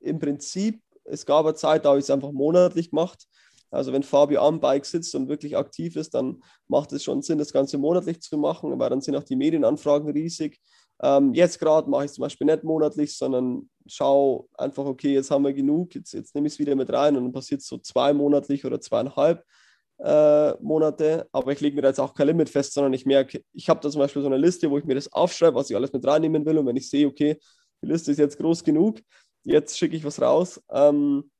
[0.00, 3.24] im Prinzip, es gab eine Zeit, da habe ich es einfach monatlich gemacht.
[3.70, 7.38] Also wenn Fabio am Bike sitzt und wirklich aktiv ist, dann macht es schon Sinn,
[7.38, 10.60] das Ganze monatlich zu machen, weil dann sind auch die Medienanfragen riesig.
[11.00, 15.30] Ähm, jetzt gerade mache ich es zum Beispiel nicht monatlich, sondern schaue einfach, okay, jetzt
[15.30, 17.68] haben wir genug, jetzt, jetzt nehme ich es wieder mit rein und dann passiert es
[17.68, 19.44] so zwei monatlich oder zweieinhalb
[19.98, 21.28] äh, Monate.
[21.32, 23.80] Aber ich lege mir da jetzt auch kein Limit fest, sondern ich merke, ich habe
[23.80, 26.04] da zum Beispiel so eine Liste, wo ich mir das aufschreibe, was ich alles mit
[26.06, 26.58] reinnehmen will.
[26.58, 27.38] Und wenn ich sehe, okay,
[27.82, 29.00] die Liste ist jetzt groß genug,
[29.44, 31.30] jetzt schicke ich was raus, ähm,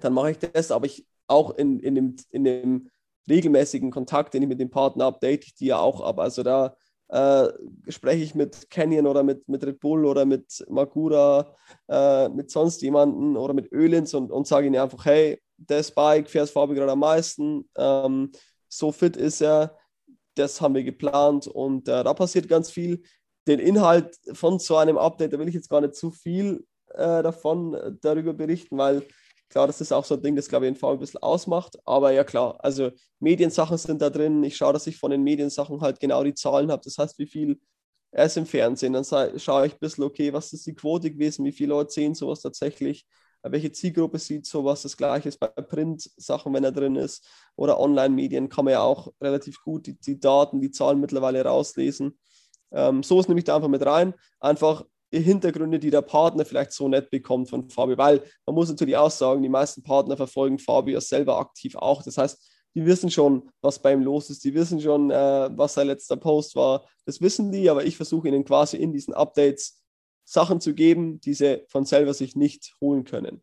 [0.00, 0.70] dann mache ich das.
[0.70, 2.90] Aber ich auch in, in, dem, in dem
[3.28, 6.18] regelmäßigen Kontakt, den ich mit dem Partner habe, date ich die ja auch ab.
[6.18, 6.76] Also da
[7.12, 7.52] äh,
[7.88, 11.54] spreche ich mit Canyon oder mit, mit Red Bull oder mit Magura,
[11.88, 16.30] äh, mit sonst jemanden oder mit Ölins und, und sage ihnen einfach, hey, das Bike
[16.30, 18.32] fährt Fabi gerade am meisten, ähm,
[18.68, 19.76] so fit ist er,
[20.36, 23.02] das haben wir geplant und äh, da passiert ganz viel.
[23.46, 27.22] Den Inhalt von so einem Update, da will ich jetzt gar nicht zu viel äh,
[27.22, 29.02] davon äh, darüber berichten, weil
[29.52, 31.76] Klar, das ist auch so ein Ding, das glaube ich in V ein bisschen ausmacht.
[31.84, 32.90] Aber ja klar, also
[33.20, 34.42] Mediensachen sind da drin.
[34.44, 36.82] Ich schaue, dass ich von den Mediensachen halt genau die Zahlen habe.
[36.82, 37.60] Das heißt, wie viel
[38.12, 38.94] er ist im Fernsehen.
[38.94, 42.14] Dann schaue ich ein bisschen, okay, was ist die Quote gewesen, wie viele Leute sehen
[42.14, 43.06] sowas tatsächlich,
[43.42, 44.82] welche Zielgruppe sieht sowas.
[44.82, 47.26] Das gleiche ist bei Print-Sachen, wenn er drin ist.
[47.56, 52.18] Oder Online-Medien kann man ja auch relativ gut die, die Daten, die Zahlen mittlerweile rauslesen.
[52.70, 54.14] Ähm, so ist nämlich da einfach mit rein.
[54.40, 54.84] Einfach
[55.20, 59.10] Hintergründe, die der Partner vielleicht so nicht bekommt von Fabio, weil man muss natürlich auch
[59.10, 62.02] sagen, die meisten Partner verfolgen Fabio selber aktiv auch.
[62.02, 65.74] Das heißt, die wissen schon, was bei ihm los ist, die wissen schon, äh, was
[65.74, 66.86] sein letzter Post war.
[67.04, 69.82] Das wissen die, aber ich versuche ihnen quasi in diesen Updates
[70.24, 73.42] Sachen zu geben, die sie von selber sich nicht holen können.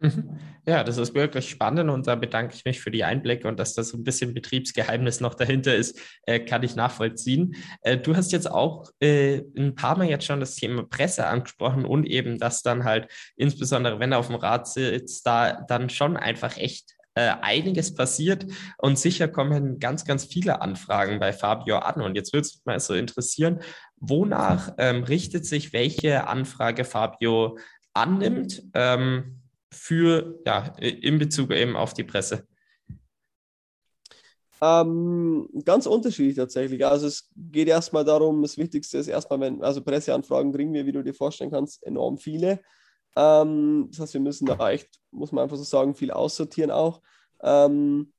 [0.00, 0.38] Mhm.
[0.64, 3.74] Ja, das ist wirklich spannend und da bedanke ich mich für die Einblicke und dass
[3.74, 7.56] das so ein bisschen Betriebsgeheimnis noch dahinter ist, äh, kann ich nachvollziehen.
[7.80, 11.84] Äh, du hast jetzt auch äh, ein paar Mal jetzt schon das Thema Presse angesprochen
[11.84, 16.16] und eben, dass dann halt, insbesondere wenn er auf dem Rad sitzt, da dann schon
[16.16, 18.46] einfach echt äh, einiges passiert
[18.76, 22.02] und sicher kommen ganz, ganz viele Anfragen bei Fabio an.
[22.02, 23.58] Und jetzt würde es mich mal so interessieren,
[23.96, 27.58] wonach ähm, richtet sich welche Anfrage Fabio
[27.94, 28.62] annimmt?
[28.74, 29.37] Ähm,
[29.70, 32.46] für, ja, in Bezug eben auf die Presse?
[34.60, 36.84] Ähm, ganz unterschiedlich tatsächlich.
[36.84, 40.92] Also es geht erstmal darum, das Wichtigste ist erstmal, wenn, also Presseanfragen kriegen wir, wie
[40.92, 42.60] du dir vorstellen kannst, enorm viele.
[43.14, 47.02] Ähm, das heißt, wir müssen da echt, muss man einfach so sagen, viel aussortieren auch.
[47.40, 48.12] Ähm,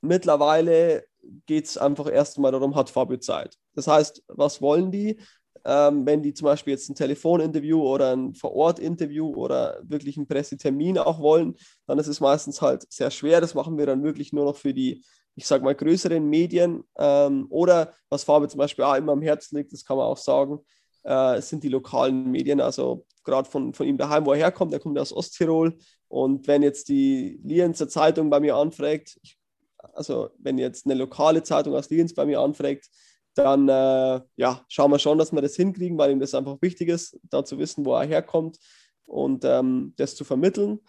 [0.00, 1.04] mittlerweile
[1.46, 3.58] geht es einfach erstmal darum, hat Fabio Zeit.
[3.74, 5.20] Das heißt, was wollen die?
[5.68, 10.96] Ähm, wenn die zum Beispiel jetzt ein Telefoninterview oder ein Vor-Ort-Interview oder wirklich einen Pressetermin
[10.96, 11.56] auch wollen,
[11.86, 13.42] dann ist es meistens halt sehr schwer.
[13.42, 15.04] Das machen wir dann wirklich nur noch für die,
[15.34, 16.84] ich sage mal, größeren Medien.
[16.96, 20.16] Ähm, oder was Fabi zum Beispiel auch immer am Herzen liegt, das kann man auch
[20.16, 20.60] sagen,
[21.02, 22.62] äh, sind die lokalen Medien.
[22.62, 25.76] Also gerade von, von ihm daheim, wo er herkommt, er kommt aus Osttirol.
[26.08, 29.20] Und wenn jetzt die Lienzer Zeitung bei mir anfragt,
[29.92, 32.88] also wenn jetzt eine lokale Zeitung aus Lienz bei mir anfragt,
[33.38, 36.88] dann äh, ja, schauen wir schon, dass wir das hinkriegen, weil ihm das einfach wichtig
[36.88, 38.58] ist, da zu wissen, wo er herkommt
[39.06, 40.80] und ähm, das zu vermitteln.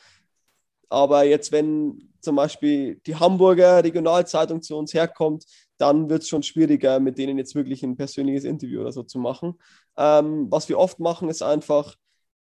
[0.90, 5.46] Aber jetzt, wenn zum Beispiel die Hamburger Regionalzeitung zu uns herkommt,
[5.78, 9.20] dann wird es schon schwieriger, mit denen jetzt wirklich ein persönliches Interview oder so zu
[9.20, 9.60] machen.
[9.98, 11.96] Ähm, was wir oft machen, ist einfach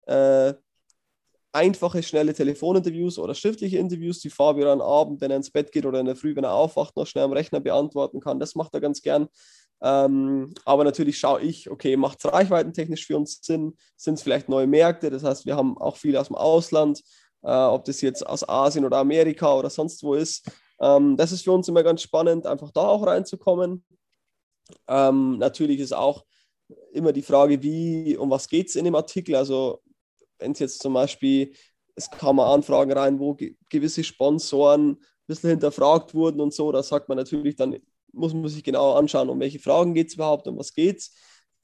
[0.07, 0.55] äh,
[1.53, 5.87] einfache, schnelle Telefoninterviews oder schriftliche Interviews, die Fabio am Abend, wenn er ins Bett geht
[5.87, 8.39] oder in der Früh, wenn er aufwacht, noch schnell am Rechner beantworten kann.
[8.39, 9.29] Das macht er ganz gern.
[9.87, 13.76] Ähm, aber natürlich schaue ich, okay, macht es reichweitentechnisch für uns Sinn?
[13.97, 15.11] Sind es vielleicht neue Märkte?
[15.11, 17.03] Das heißt, wir haben auch viel aus dem Ausland,
[17.43, 20.51] äh, ob das jetzt aus Asien oder Amerika oder sonst wo ist.
[20.80, 23.84] Ähm, das ist für uns immer ganz spannend, einfach da auch reinzukommen.
[24.89, 26.24] Ähm, natürlich ist auch
[26.93, 29.37] immer die Frage, wie, um was geht es in dem Artikel?
[29.37, 29.82] Also,
[30.41, 31.55] wenn es jetzt zum Beispiel,
[31.95, 36.82] es kamen Anfragen rein, wo ge gewisse Sponsoren ein bisschen hinterfragt wurden und so, da
[36.82, 37.76] sagt man natürlich dann
[38.17, 41.14] muss man sich genau anschauen, um welche Fragen geht es überhaupt, um was geht es.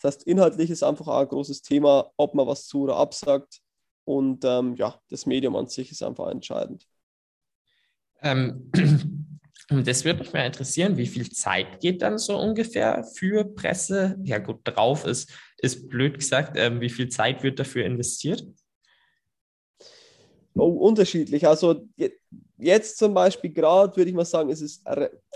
[0.00, 3.60] Das heißt, inhaltlich ist einfach auch ein großes Thema, ob man was zu oder absagt.
[4.04, 6.86] Und ähm, ja, das Medium an sich ist einfach entscheidend.
[8.20, 8.70] Ähm,
[9.68, 14.18] das würde mich mal interessieren, wie viel Zeit geht dann so ungefähr für Presse?
[14.24, 16.56] Ja, gut, drauf ist, ist blöd gesagt.
[16.56, 18.44] Ähm, wie viel Zeit wird dafür investiert?
[20.54, 21.46] Oh, unterschiedlich.
[21.46, 21.86] Also
[22.58, 24.82] jetzt zum Beispiel gerade würde ich mal sagen, ist es,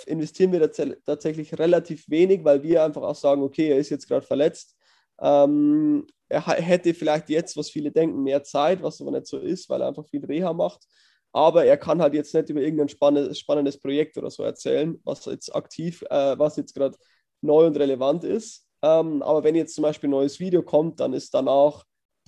[0.07, 0.71] investieren wir
[1.05, 4.77] tatsächlich relativ wenig, weil wir einfach auch sagen, okay, er ist jetzt gerade verletzt.
[5.21, 9.69] Ähm, er hätte vielleicht jetzt, was viele denken, mehr Zeit, was aber nicht so ist,
[9.71, 10.87] weil er einfach viel Reha macht.
[11.33, 15.25] Aber er kann halt jetzt nicht über irgendein spannendes, spannendes Projekt oder so erzählen, was
[15.27, 16.97] jetzt aktiv, äh, was jetzt gerade
[17.41, 18.67] neu und relevant ist.
[18.83, 21.85] Ähm, aber wenn jetzt zum Beispiel ein neues Video kommt, dann ist danach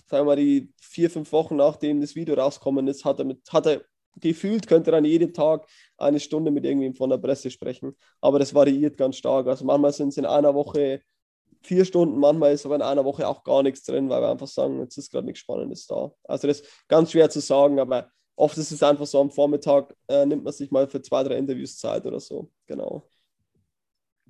[0.09, 3.41] sagen wir mal, die vier, fünf Wochen nachdem das Video rausgekommen ist, hat er, mit,
[3.53, 3.83] hat er
[4.17, 7.97] gefühlt, könnte er an jedem Tag eine Stunde mit irgendwem von der Presse sprechen.
[8.21, 9.47] Aber das variiert ganz stark.
[9.47, 11.03] Also manchmal sind es in einer Woche
[11.63, 14.47] vier Stunden, manchmal ist aber in einer Woche auch gar nichts drin, weil wir einfach
[14.47, 16.13] sagen, jetzt ist gerade nichts Spannendes da.
[16.25, 19.95] Also das ist ganz schwer zu sagen, aber oft ist es einfach so am Vormittag,
[20.07, 22.51] äh, nimmt man sich mal für zwei, drei Interviews Zeit oder so.
[22.67, 23.09] Genau.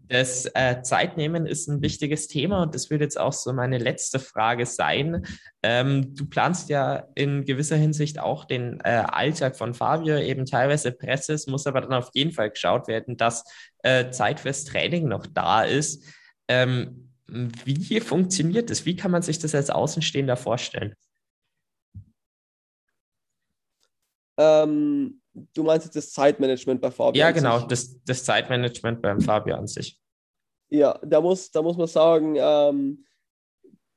[0.09, 4.19] Das äh, Zeitnehmen ist ein wichtiges Thema und das wird jetzt auch so meine letzte
[4.19, 5.27] Frage sein.
[5.63, 10.93] Ähm, du planst ja in gewisser Hinsicht auch den äh, Alltag von Fabio, eben teilweise
[10.93, 13.45] Presses, muss aber dann auf jeden Fall geschaut werden, dass
[13.83, 16.05] äh, Zeit fürs Training noch da ist.
[16.49, 18.87] Ähm, wie funktioniert das?
[18.87, 20.95] Wie kann man sich das als Außenstehender vorstellen?
[24.39, 25.18] Ähm,
[25.55, 27.19] du meinst jetzt das Zeitmanagement bei Fabio?
[27.19, 29.99] Ja, genau, das, das Zeitmanagement beim Fabio an sich.
[30.71, 33.05] Ja, da muss, da muss man sagen, ähm,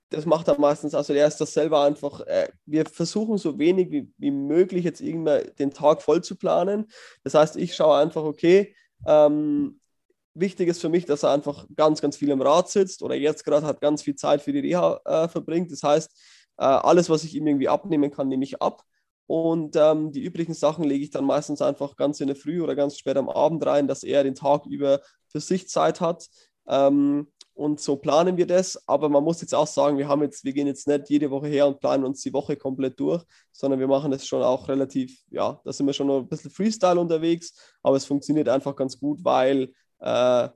[0.10, 3.92] das macht er meistens, also er ist das selber einfach, äh, wir versuchen so wenig
[3.92, 6.90] wie, wie möglich jetzt irgendwann den Tag voll zu planen.
[7.24, 8.76] Das heißt, ich schaue einfach, okay,
[9.08, 9.80] ähm,
[10.34, 13.46] wichtig ist für mich, dass er einfach ganz, ganz viel im Rad sitzt oder jetzt
[13.46, 15.72] gerade hat ganz viel Zeit für die Reha äh, verbringt.
[15.72, 16.12] Das heißt,
[16.58, 18.84] äh, alles, was ich ihm irgendwie abnehmen kann, nehme ich ab.
[19.28, 22.76] Und ähm, die übrigen Sachen lege ich dann meistens einfach ganz in der Früh oder
[22.76, 26.28] ganz spät am Abend rein, dass er den Tag über für sich Zeit hat.
[26.68, 28.88] Ähm, und so planen wir das.
[28.88, 31.48] Aber man muss jetzt auch sagen, wir haben jetzt, wir gehen jetzt nicht jede Woche
[31.48, 35.24] her und planen uns die Woche komplett durch, sondern wir machen das schon auch relativ,
[35.30, 37.54] ja, da sind wir schon noch ein bisschen Freestyle unterwegs,
[37.84, 40.50] aber es funktioniert einfach ganz gut, weil äh,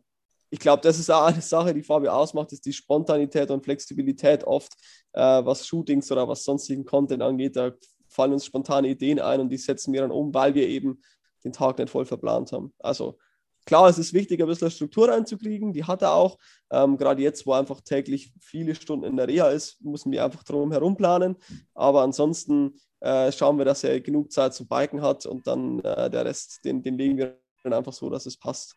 [0.50, 4.44] ich glaube, das ist auch eine Sache, die Fabio ausmacht, ist die Spontanität und Flexibilität
[4.46, 4.74] oft,
[5.14, 7.56] äh, was Shootings oder was sonstigen Content angeht.
[7.56, 7.72] Da
[8.16, 11.02] fallen uns spontane Ideen ein und die setzen wir dann um, weil wir eben
[11.44, 12.74] den Tag nicht voll verplant haben.
[12.80, 13.18] Also
[13.66, 16.38] klar, es ist wichtig, ein bisschen Struktur reinzukriegen, die hat er auch.
[16.72, 20.44] Ähm, Gerade jetzt, wo einfach täglich viele Stunden in der Reha ist, müssen wir einfach
[20.44, 21.36] drum herum planen.
[21.74, 26.10] Aber ansonsten äh, schauen wir, dass er genug Zeit zum Biken hat und dann äh,
[26.10, 28.76] der Rest, den, den legen wir dann einfach so, dass es passt.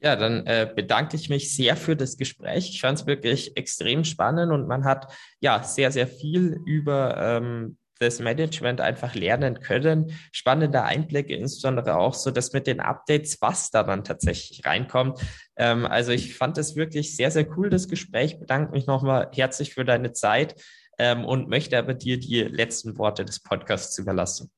[0.00, 2.68] Ja, dann äh, bedanke ich mich sehr für das Gespräch.
[2.68, 5.10] Ich fand es wirklich extrem spannend und man hat
[5.40, 10.12] ja sehr, sehr viel über ähm, das Management einfach lernen können.
[10.32, 15.20] Spannende Einblicke, insbesondere auch so das mit den Updates, was da dann tatsächlich reinkommt.
[15.56, 18.38] Ähm, also ich fand es wirklich sehr, sehr cool, das Gespräch.
[18.38, 20.56] Bedanke mich nochmal herzlich für deine Zeit
[20.98, 24.50] ähm, und möchte aber dir die letzten Worte des Podcasts überlassen.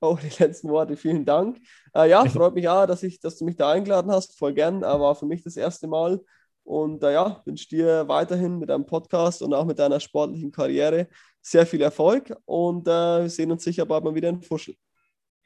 [0.00, 1.58] Oh, die letzten Worte, vielen Dank.
[1.94, 4.36] Äh, ja, freut mich auch, dass, ich, dass du mich da eingeladen hast.
[4.36, 6.20] Voll gern, war für mich das erste Mal.
[6.64, 11.08] Und äh, ja, wünsche dir weiterhin mit deinem Podcast und auch mit deiner sportlichen Karriere
[11.40, 14.76] sehr viel Erfolg und äh, wir sehen uns sicher bald mal wieder in Fuschel.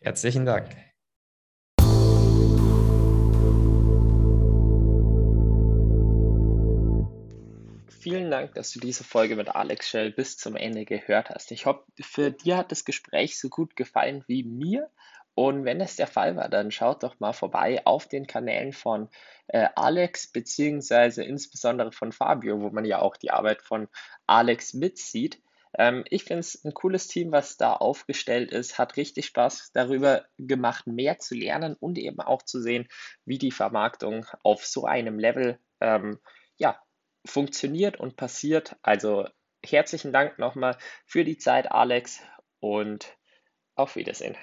[0.00, 0.76] Herzlichen Dank.
[8.06, 11.50] Vielen Dank, dass du diese Folge mit Alex Schell bis zum Ende gehört hast.
[11.50, 14.88] Ich hoffe, für dir hat das Gespräch so gut gefallen wie mir.
[15.36, 19.10] Und wenn es der Fall war, dann schaut doch mal vorbei auf den Kanälen von
[19.48, 23.88] äh, Alex, beziehungsweise insbesondere von Fabio, wo man ja auch die Arbeit von
[24.26, 25.42] Alex mitsieht.
[25.78, 28.78] Ähm, ich finde es ein cooles Team, was da aufgestellt ist.
[28.78, 32.88] Hat richtig Spaß darüber gemacht, mehr zu lernen und eben auch zu sehen,
[33.26, 36.18] wie die Vermarktung auf so einem Level ähm,
[36.56, 36.80] ja,
[37.26, 38.76] funktioniert und passiert.
[38.80, 39.28] Also
[39.62, 42.22] herzlichen Dank nochmal für die Zeit, Alex,
[42.58, 43.14] und
[43.74, 44.34] auf Wiedersehen.